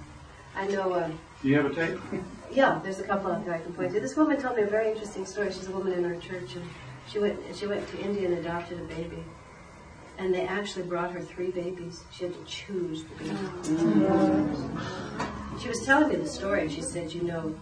[0.55, 1.09] I know, uh,
[1.43, 1.99] Do you have a tape?
[2.53, 4.01] yeah, there's a couple out there I can point to.
[4.01, 5.53] This woman told me a very interesting story.
[5.53, 6.64] She's a woman in our church, and
[7.11, 9.24] she went, she went to India and adopted a baby.
[10.18, 12.03] And they actually brought her three babies.
[12.11, 14.57] She had to choose the baby.
[15.61, 17.55] She was telling me the story, and she said, you know,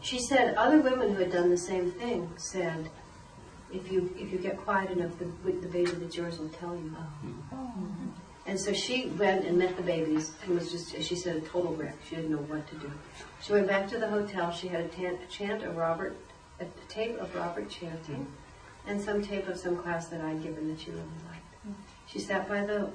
[0.00, 2.90] she said other women who had done the same thing said,
[3.72, 6.94] if you if you get quiet enough, the, the baby that's yours will tell you.
[8.46, 11.40] And so she went and met the babies and was just, as she said, a
[11.40, 11.96] total wreck.
[12.08, 12.92] She didn't know what to do.
[13.42, 14.52] She went back to the hotel.
[14.52, 16.16] She had a, tan- a chant of Robert,
[16.60, 18.24] a tape of Robert chanting,
[18.86, 21.76] and some tape of some class that I'd given that she really liked.
[22.06, 22.88] She sat by the,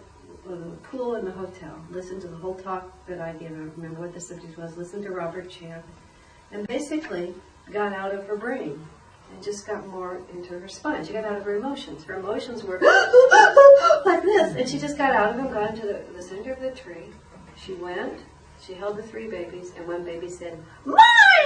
[0.49, 3.51] uh, pool in the hotel, listened to the whole talk that I gave.
[3.51, 4.77] I don't remember what the subject was.
[4.77, 5.83] Listened to Robert chant,
[6.53, 7.33] and basically
[7.71, 8.79] got out of her brain
[9.33, 11.05] and just got more into her spine.
[11.05, 12.03] She got out of her emotions.
[12.03, 12.79] Her emotions were
[14.05, 16.59] like this, and she just got out of them, got into the, the center of
[16.61, 17.05] the tree.
[17.55, 18.19] She went.
[18.65, 20.97] She held the three babies, and one baby said, "Mine!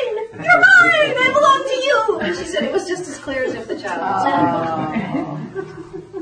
[0.06, 1.16] You're mine!
[1.18, 3.80] I belong to you!" And she said it was just as clear as if the
[3.80, 5.64] child had said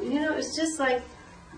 [0.02, 0.04] it.
[0.04, 1.02] You know, it's just like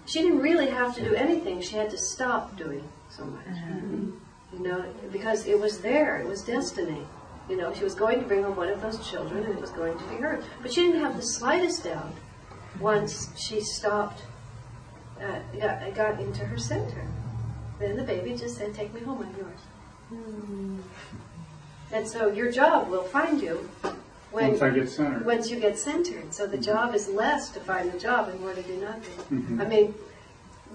[0.05, 1.61] she didn't really have to do anything.
[1.61, 3.45] She had to stop doing so much.
[3.45, 4.11] Mm-hmm.
[4.53, 6.17] You know, because it was there.
[6.21, 7.05] It was destiny.
[7.49, 9.69] You know, she was going to bring home one of those children, and it was
[9.71, 10.41] going to be her.
[10.61, 12.13] But she didn't have the slightest doubt
[12.79, 14.23] once she stopped,
[15.21, 17.05] uh, got, got into her center.
[17.79, 19.21] Then the baby just said, "Take me home.
[19.23, 20.79] I'm yours."
[21.91, 23.69] And so your job will find you
[24.31, 25.25] when Once I get centered.
[25.25, 26.33] once you get centered.
[26.33, 29.13] So the job is less to find the job and more to do nothing.
[29.31, 29.61] Mhm.
[29.61, 29.93] I mean,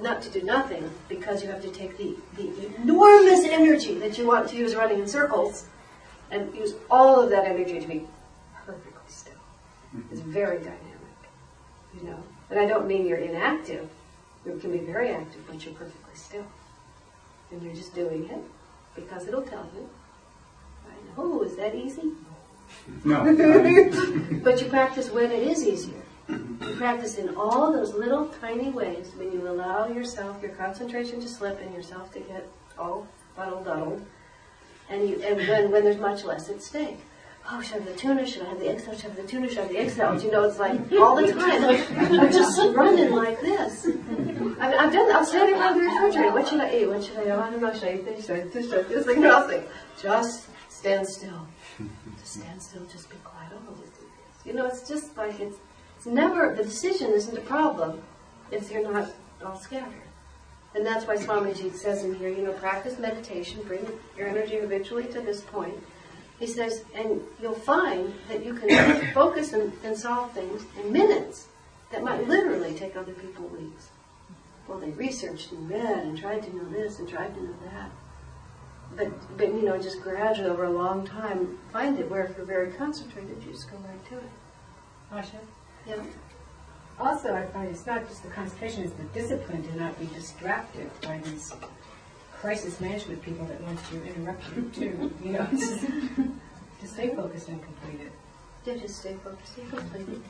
[0.01, 4.27] not to do nothing because you have to take the, the enormous energy that you
[4.27, 5.67] want to use running in circles
[6.31, 8.07] and use all of that energy to be
[8.67, 9.33] perfectly still.
[9.95, 10.13] Mm-hmm.
[10.13, 11.19] It's very dynamic,
[11.95, 12.23] you know.
[12.51, 13.89] And I don't mean you're inactive,
[14.47, 16.47] You can be very active, but you're perfectly still.
[17.51, 18.43] And you're just doing it
[18.95, 19.89] because it'll tell you.
[20.87, 21.15] Right?
[21.17, 22.13] Oh, is that easy?
[23.05, 23.25] No.
[24.45, 26.03] But you practice when it is easier.
[26.29, 31.29] You practice in all those little tiny ways when you allow yourself, your concentration to
[31.29, 34.05] slip and yourself to get all fuddle duddled.
[34.91, 36.99] And you and when, when there's much less at stake.
[37.51, 38.27] Oh, should I have the tuna?
[38.27, 38.99] Should I have the egg salad?
[39.01, 39.49] Should I have the tuna?
[39.49, 40.23] Should I have the egg salad?
[40.23, 42.21] You know, it's like all the time.
[42.21, 43.87] I'm just running like this.
[43.87, 45.17] I mean, I've done.
[45.17, 46.33] I'm standing around the refrigerator.
[46.33, 46.87] What should I eat?
[46.87, 47.23] What should I?
[47.23, 47.73] I don't know.
[47.73, 48.27] Should I eat this?
[48.27, 48.69] Should I eat this?
[48.69, 49.07] Should I eat this?
[49.07, 49.63] Like nothing.
[50.03, 51.47] Just stand still.
[52.21, 52.85] Just stand still.
[52.87, 53.53] Just be quiet.
[53.55, 54.47] Oh, just do this.
[54.47, 55.57] You know, it's just like it's.
[55.97, 58.03] It's never the decision isn't a problem.
[58.51, 59.11] if you're not
[59.45, 60.10] all scattered.
[60.75, 65.07] And that's why Swamiji says in here, you know, practice meditation, bring your energy habitually
[65.07, 65.75] to this point.
[66.39, 71.49] He says, and you'll find that you can focus and, and solve things in minutes
[71.91, 73.89] that might literally take other people weeks.
[74.69, 77.91] Well, they researched and read and tried to know this and tried to know that.
[78.97, 82.47] But, but you know, just gradually over a long time, find it where if you're
[82.47, 84.31] very concentrated, you just go right to it.
[85.13, 85.41] Asha?
[85.87, 86.03] Yeah.
[87.01, 90.91] Also, I find it's not just the concentration, it's the discipline to not be distracted
[91.03, 91.53] by these
[92.35, 95.13] crisis management people that want to interrupt you too.
[95.25, 95.47] You know,
[96.81, 98.13] to stay focused and complete it.
[98.67, 100.09] Yeah, just stay focused and complete.
[100.09, 100.23] it.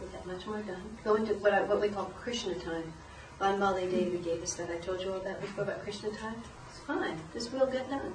[0.00, 0.82] Get that much more done.
[1.04, 2.92] Go into what, I, what we call Krishna time.
[3.38, 4.70] Van Mali Devi gave us that.
[4.70, 6.36] I told you all that before about Krishna time.
[6.68, 7.18] It's fine.
[7.32, 8.12] This will get done.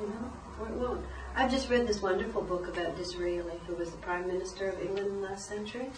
[0.00, 1.04] You know, or it won't.
[1.36, 5.22] I've just read this wonderful book about Disraeli, who was the Prime Minister of England
[5.22, 5.90] last century,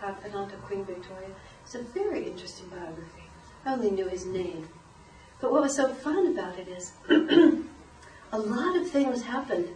[0.00, 1.30] confidant of Queen Victoria.
[1.64, 3.24] It's a very interesting biography.
[3.64, 4.68] I only knew his name.
[5.40, 6.92] But what was so fun about it is
[8.32, 9.68] a lot of things happened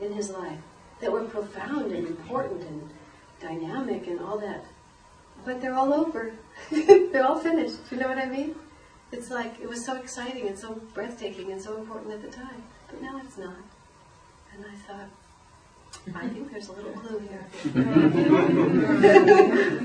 [0.00, 0.60] in his life
[1.00, 2.90] that were profound and important and
[3.40, 4.64] dynamic and all that.
[5.44, 6.32] But they're all over.
[6.70, 7.78] they're all finished.
[7.90, 8.54] You know what I mean?
[9.12, 12.62] It's like it was so exciting and so breathtaking and so important at the time.
[12.88, 13.56] But now it's not.
[14.54, 15.08] And I thought,
[16.14, 17.46] I think there's a little clue here.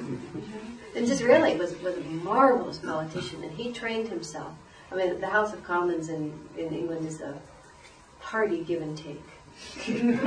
[0.95, 4.53] and Disraeli was, was a marvelous politician and he trained himself.
[4.91, 7.39] I mean, the House of Commons in, in England is a
[8.19, 9.23] party give and take.
[9.87, 10.19] and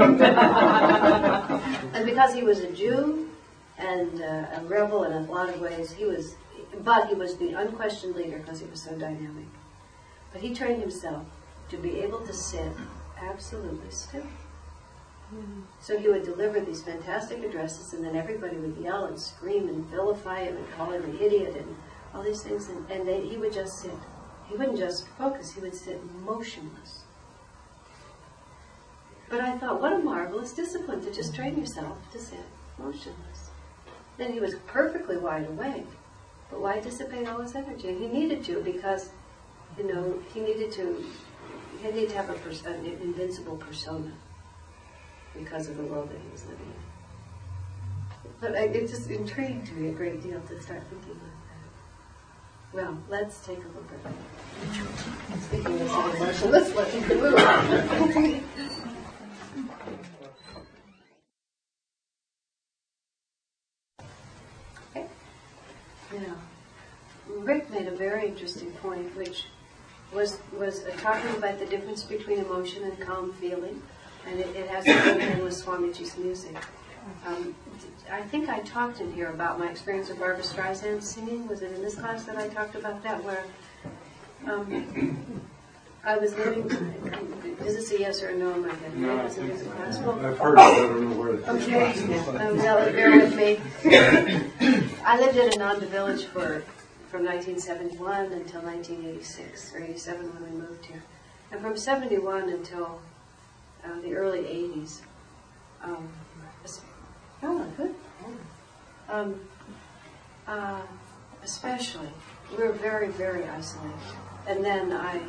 [2.06, 3.28] because he was a Jew
[3.76, 6.34] and uh, a rebel in a lot of ways, he was,
[6.82, 9.46] but he was the unquestioned leader because he was so dynamic.
[10.32, 11.26] But he trained himself
[11.70, 12.72] to be able to sit
[13.20, 14.26] absolutely still.
[15.80, 19.84] So he would deliver these fantastic addresses, and then everybody would yell and scream and
[19.86, 21.76] vilify him and call him an idiot and
[22.14, 23.94] all these things, and, and they, he would just sit.
[24.48, 27.04] He wouldn't just focus, he would sit motionless.
[29.28, 32.40] But I thought, what a marvelous discipline to just train yourself to sit
[32.78, 33.50] motionless.
[34.16, 35.86] Then he was perfectly wide awake.
[36.50, 37.94] But why dissipate all his energy?
[37.94, 39.10] He needed to because,
[39.76, 41.04] you know, he needed to,
[41.82, 44.12] he needed to have a pers- an invincible persona
[45.38, 46.72] because of the world that he was living in.
[48.40, 51.64] But it just intrigued me a great deal to start thinking like that.
[52.72, 54.16] Well, let's take a look at it.
[55.42, 57.34] Speaking of motionless, let's move.
[64.90, 65.06] Okay.
[66.12, 66.36] Now,
[67.28, 69.44] Rick made a very interesting point, which
[70.12, 73.82] was was talking about the difference between emotion and calm feeling,
[74.30, 76.56] and it, it has to do with Swamiji's music.
[77.26, 77.54] Um,
[78.10, 81.46] I think I talked in here about my experience with Barbra Streisand singing.
[81.48, 83.22] Was it in this class that I talked about that?
[83.24, 83.44] Where
[84.46, 85.42] um,
[86.04, 86.70] I was living.
[87.64, 88.52] Is this a yes or a no?
[88.52, 89.64] Am I getting No, I Was it think in so.
[89.64, 89.98] the class?
[89.98, 91.48] Well, I've heard it, I don't know where it's.
[91.48, 91.92] Okay,
[92.38, 93.58] um, bear with me.
[95.04, 96.62] I lived in Ananda Village for,
[97.10, 101.02] from 1971 until 1986, or 87 when we moved here.
[101.50, 103.00] And from 71 until
[103.88, 105.00] uh, the early 80s,
[105.82, 106.08] um,
[107.42, 107.94] oh, good.
[109.08, 109.40] Um,
[110.46, 110.82] uh,
[111.42, 112.08] especially,
[112.50, 113.98] we were very, very isolated.
[114.46, 115.20] And then I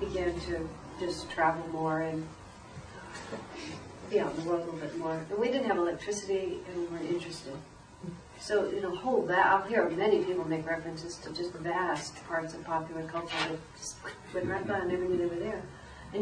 [0.00, 0.68] began to
[1.00, 2.26] just travel more and
[4.10, 5.24] be out in the world a little bit more.
[5.30, 7.54] And we didn't have electricity and we weren't interested.
[8.40, 12.54] So, you know, whole that, I'll hear many people make references to just vast parts
[12.54, 13.96] of popular culture that just
[14.34, 15.62] went right by, I never knew they were there.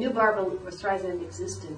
[0.01, 1.77] I knew Barbra Streisand existed,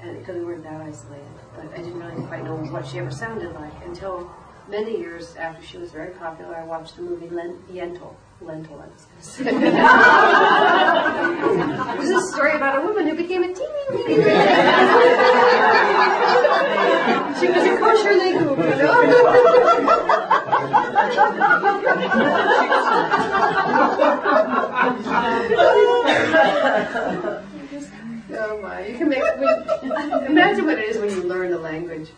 [0.00, 1.24] and because we weren't that isolated,
[1.54, 4.28] but I didn't really quite know what she ever sounded like until
[4.68, 6.56] many years after she was very popular.
[6.56, 8.16] I watched the movie Len- Yentl.
[8.40, 9.44] Lentil, I was going to say.
[11.92, 13.62] it was a story about a woman who became a teeny
[17.38, 18.66] She was a kosher legume, you
[24.02, 24.17] know?
[28.30, 32.10] Oh my, you can make, when, imagine what it is when you learn a language.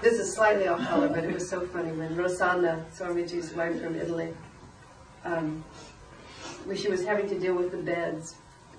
[0.00, 3.96] This is slightly off color, but it was so funny when Rosanna, Swamiji's wife from
[3.96, 4.32] Italy,
[5.24, 5.64] um,
[6.64, 8.36] when she was having to deal with the beds,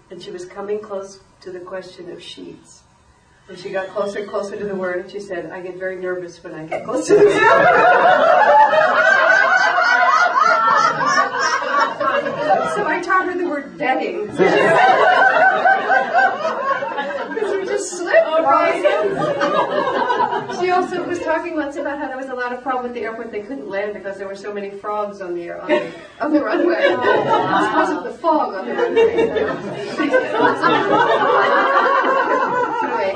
[0.10, 2.84] and she was coming close to the question of sheets.
[3.50, 5.96] And she got closer and closer to the word, and she said, I get very
[5.98, 7.34] nervous when I get close to the word.
[12.76, 14.28] so I taught her the word bedding.
[17.28, 20.60] Because you just slip oh, right in.
[20.60, 23.02] She also was talking once about how there was a lot of problem with the
[23.02, 23.32] airport.
[23.32, 26.44] They couldn't land because there were so many frogs on the on the, on the
[26.44, 26.76] runway.
[26.80, 29.04] It was because of the fog on the runway.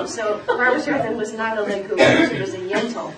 [0.07, 1.97] so Barbara Sheridan was not a Liku,
[2.30, 3.14] she was a Yentl.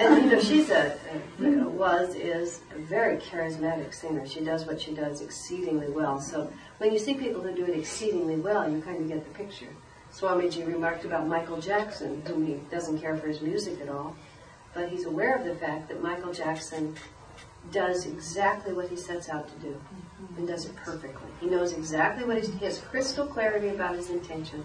[0.00, 0.96] and you know, she's a,
[1.40, 4.24] a was is a very charismatic singer.
[4.26, 6.20] She does what she does exceedingly well.
[6.20, 6.48] So
[6.78, 9.66] when you see people who do it exceedingly well, you kind of get the picture.
[10.12, 14.14] Swamiji remarked about Michael Jackson, whom he doesn't care for his music at all,
[14.74, 16.94] but he's aware of the fact that Michael Jackson
[17.72, 19.80] does exactly what he sets out to do
[20.36, 21.28] and does it perfectly.
[21.40, 24.64] He knows exactly what he has crystal clarity about his intention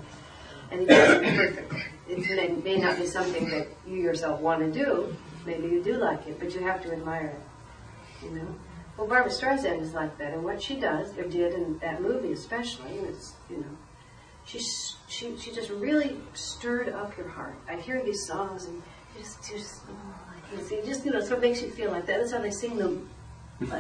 [0.72, 1.84] and he does it perfectly.
[2.10, 5.16] It may, may not be something that you yourself want to do.
[5.46, 8.26] Maybe you do like it, but you have to admire it.
[8.26, 8.56] You know?
[8.98, 12.32] Well, Barbra Streisand is like that, and what she does, or did in that movie
[12.32, 13.78] especially, it's, you know,
[14.46, 14.60] she,
[15.08, 17.56] she, she just really stirred up your heart.
[17.70, 18.82] I hear these songs, and
[19.16, 22.06] you just, you just, oh, you just, you know, so it makes you feel like
[22.08, 22.20] that.
[22.20, 22.98] That's how they sing that.
[23.60, 23.72] it's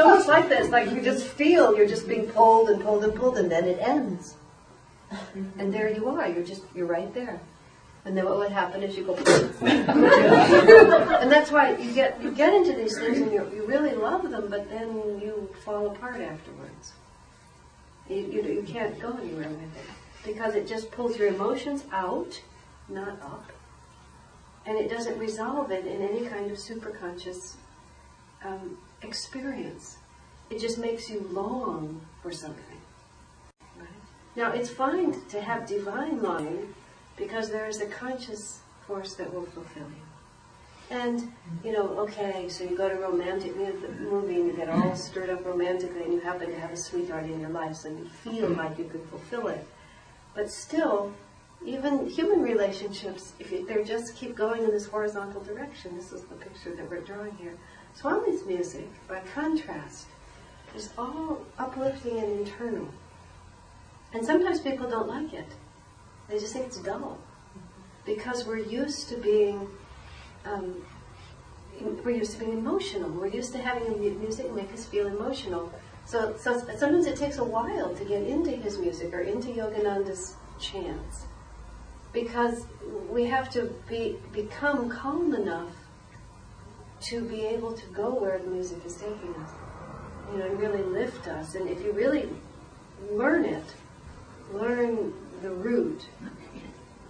[0.00, 3.38] almost like this, like you just feel you're just being pulled and pulled and pulled,
[3.38, 4.34] and then it ends.
[5.58, 7.40] And there you are, you're just, you're right there.
[8.04, 9.14] And then what would happen is you go,
[9.62, 14.30] and that's why you get you get into these things and you you really love
[14.30, 16.92] them, but then you fall apart afterwards.
[18.08, 19.90] You, you you can't go anywhere with it
[20.24, 22.40] because it just pulls your emotions out,
[22.88, 23.50] not up,
[24.66, 27.54] and it doesn't resolve it in any kind of superconscious
[28.44, 29.96] um, experience.
[30.50, 32.80] It just makes you long for something.
[33.78, 33.88] Right?
[34.36, 36.74] Now it's fine to have divine longing
[37.16, 40.06] because there is a conscious force that will fulfill you.
[40.88, 41.32] And,
[41.64, 45.30] you know, okay, so you go to a romantic movie and you get all stirred
[45.30, 48.50] up romantically and you happen to have a sweetheart in your life, so you feel
[48.50, 49.66] like you could fulfill it.
[50.34, 51.12] But still,
[51.66, 56.36] even human relationships, if they just keep going in this horizontal direction, this is the
[56.36, 57.54] picture that we're drawing here.
[57.94, 60.06] Swami's music, by contrast,
[60.76, 62.88] is all uplifting and internal.
[64.12, 65.48] And sometimes people don't like it.
[66.28, 67.18] They just think it's dull.
[68.04, 69.68] Because we're used to being,
[70.44, 70.84] um,
[72.04, 73.10] we're used to being emotional.
[73.10, 75.72] We're used to having music make us feel emotional.
[76.04, 80.36] So, so sometimes it takes a while to get into his music or into Yogananda's
[80.60, 81.24] chants.
[82.16, 82.64] Because
[83.10, 85.74] we have to be, become calm enough
[87.02, 89.50] to be able to go where the music is taking us.
[90.32, 91.56] You know, and really lift us.
[91.56, 92.30] And if you really
[93.10, 93.66] learn it,
[94.50, 95.12] learn
[95.42, 96.08] the root,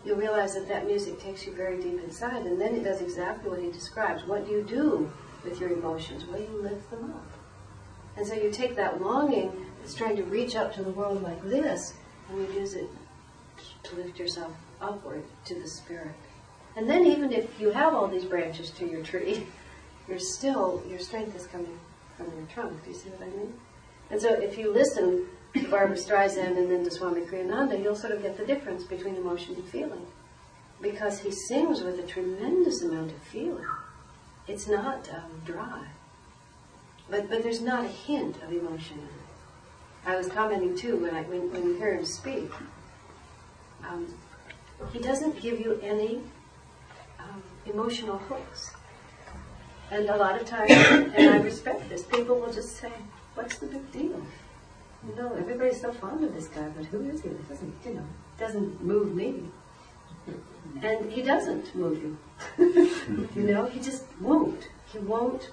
[0.04, 3.48] you'll realize that that music takes you very deep inside, and then it does exactly
[3.48, 4.24] what he describes.
[4.24, 5.08] What do you do
[5.44, 6.24] with your emotions?
[6.24, 7.30] Well, you lift them up.
[8.16, 11.40] And so you take that longing that's trying to reach up to the world like
[11.44, 11.94] this,
[12.28, 12.88] and you use it
[13.84, 16.14] to lift yourself upward to the spirit.
[16.76, 19.46] And then even if you have all these branches to your tree,
[20.08, 21.78] you're still, your strength is coming
[22.16, 22.84] from your trunk.
[22.84, 23.54] Do you see what I mean?
[24.10, 28.12] And so if you listen to Barbra Streisand and then to Swami Kriyananda, you'll sort
[28.12, 30.06] of get the difference between emotion and feeling.
[30.80, 33.66] Because he sings with a tremendous amount of feeling.
[34.46, 35.86] It's not um, dry.
[37.10, 39.26] But, but there's not a hint of emotion in it.
[40.06, 42.50] I was commenting too when, I, when, when you hear him speak.
[43.88, 44.06] Um,
[44.92, 46.20] he doesn't give you any
[47.18, 48.72] um, emotional hooks.
[49.90, 52.92] And a lot of times, and I respect this, people will just say,
[53.34, 54.20] what's the big deal?
[55.06, 57.28] You know, everybody's so fond of this guy, but who is he?
[57.28, 58.06] It doesn't, you know,
[58.38, 59.44] doesn't move me.
[60.82, 62.18] And he doesn't move you.
[63.36, 64.68] you know, he just won't.
[64.92, 65.50] He won't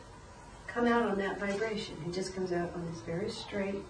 [0.66, 1.96] come out on that vibration.
[2.04, 3.84] He just comes out on this very straight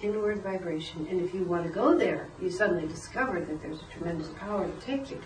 [0.00, 1.06] inward vibration.
[1.10, 4.66] And if you want to go there, you suddenly discover that there's a tremendous power
[4.66, 5.20] to take you.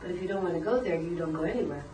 [0.00, 1.84] But if you don't want to go there, you don't go anywhere.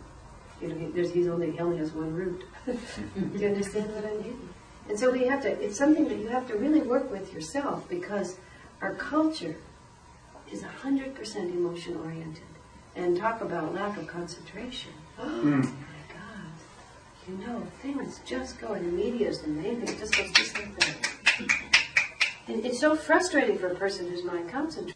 [0.61, 2.43] You know, there's, he's only, he only has one route.
[2.65, 4.49] Do you understand what I mean?
[4.87, 7.89] And so we have to, it's something that you have to really work with yourself
[7.89, 8.37] because
[8.81, 9.55] our culture
[10.51, 12.43] is 100% emotion oriented.
[12.95, 14.91] And talk about lack of concentration.
[15.17, 15.63] Oh mm.
[15.63, 16.51] my God.
[17.25, 20.77] You know, things just go, and the media is amazing, it just goes just like
[20.77, 21.74] that.
[22.47, 24.95] It's so frustrating for a person who's mind concentrated.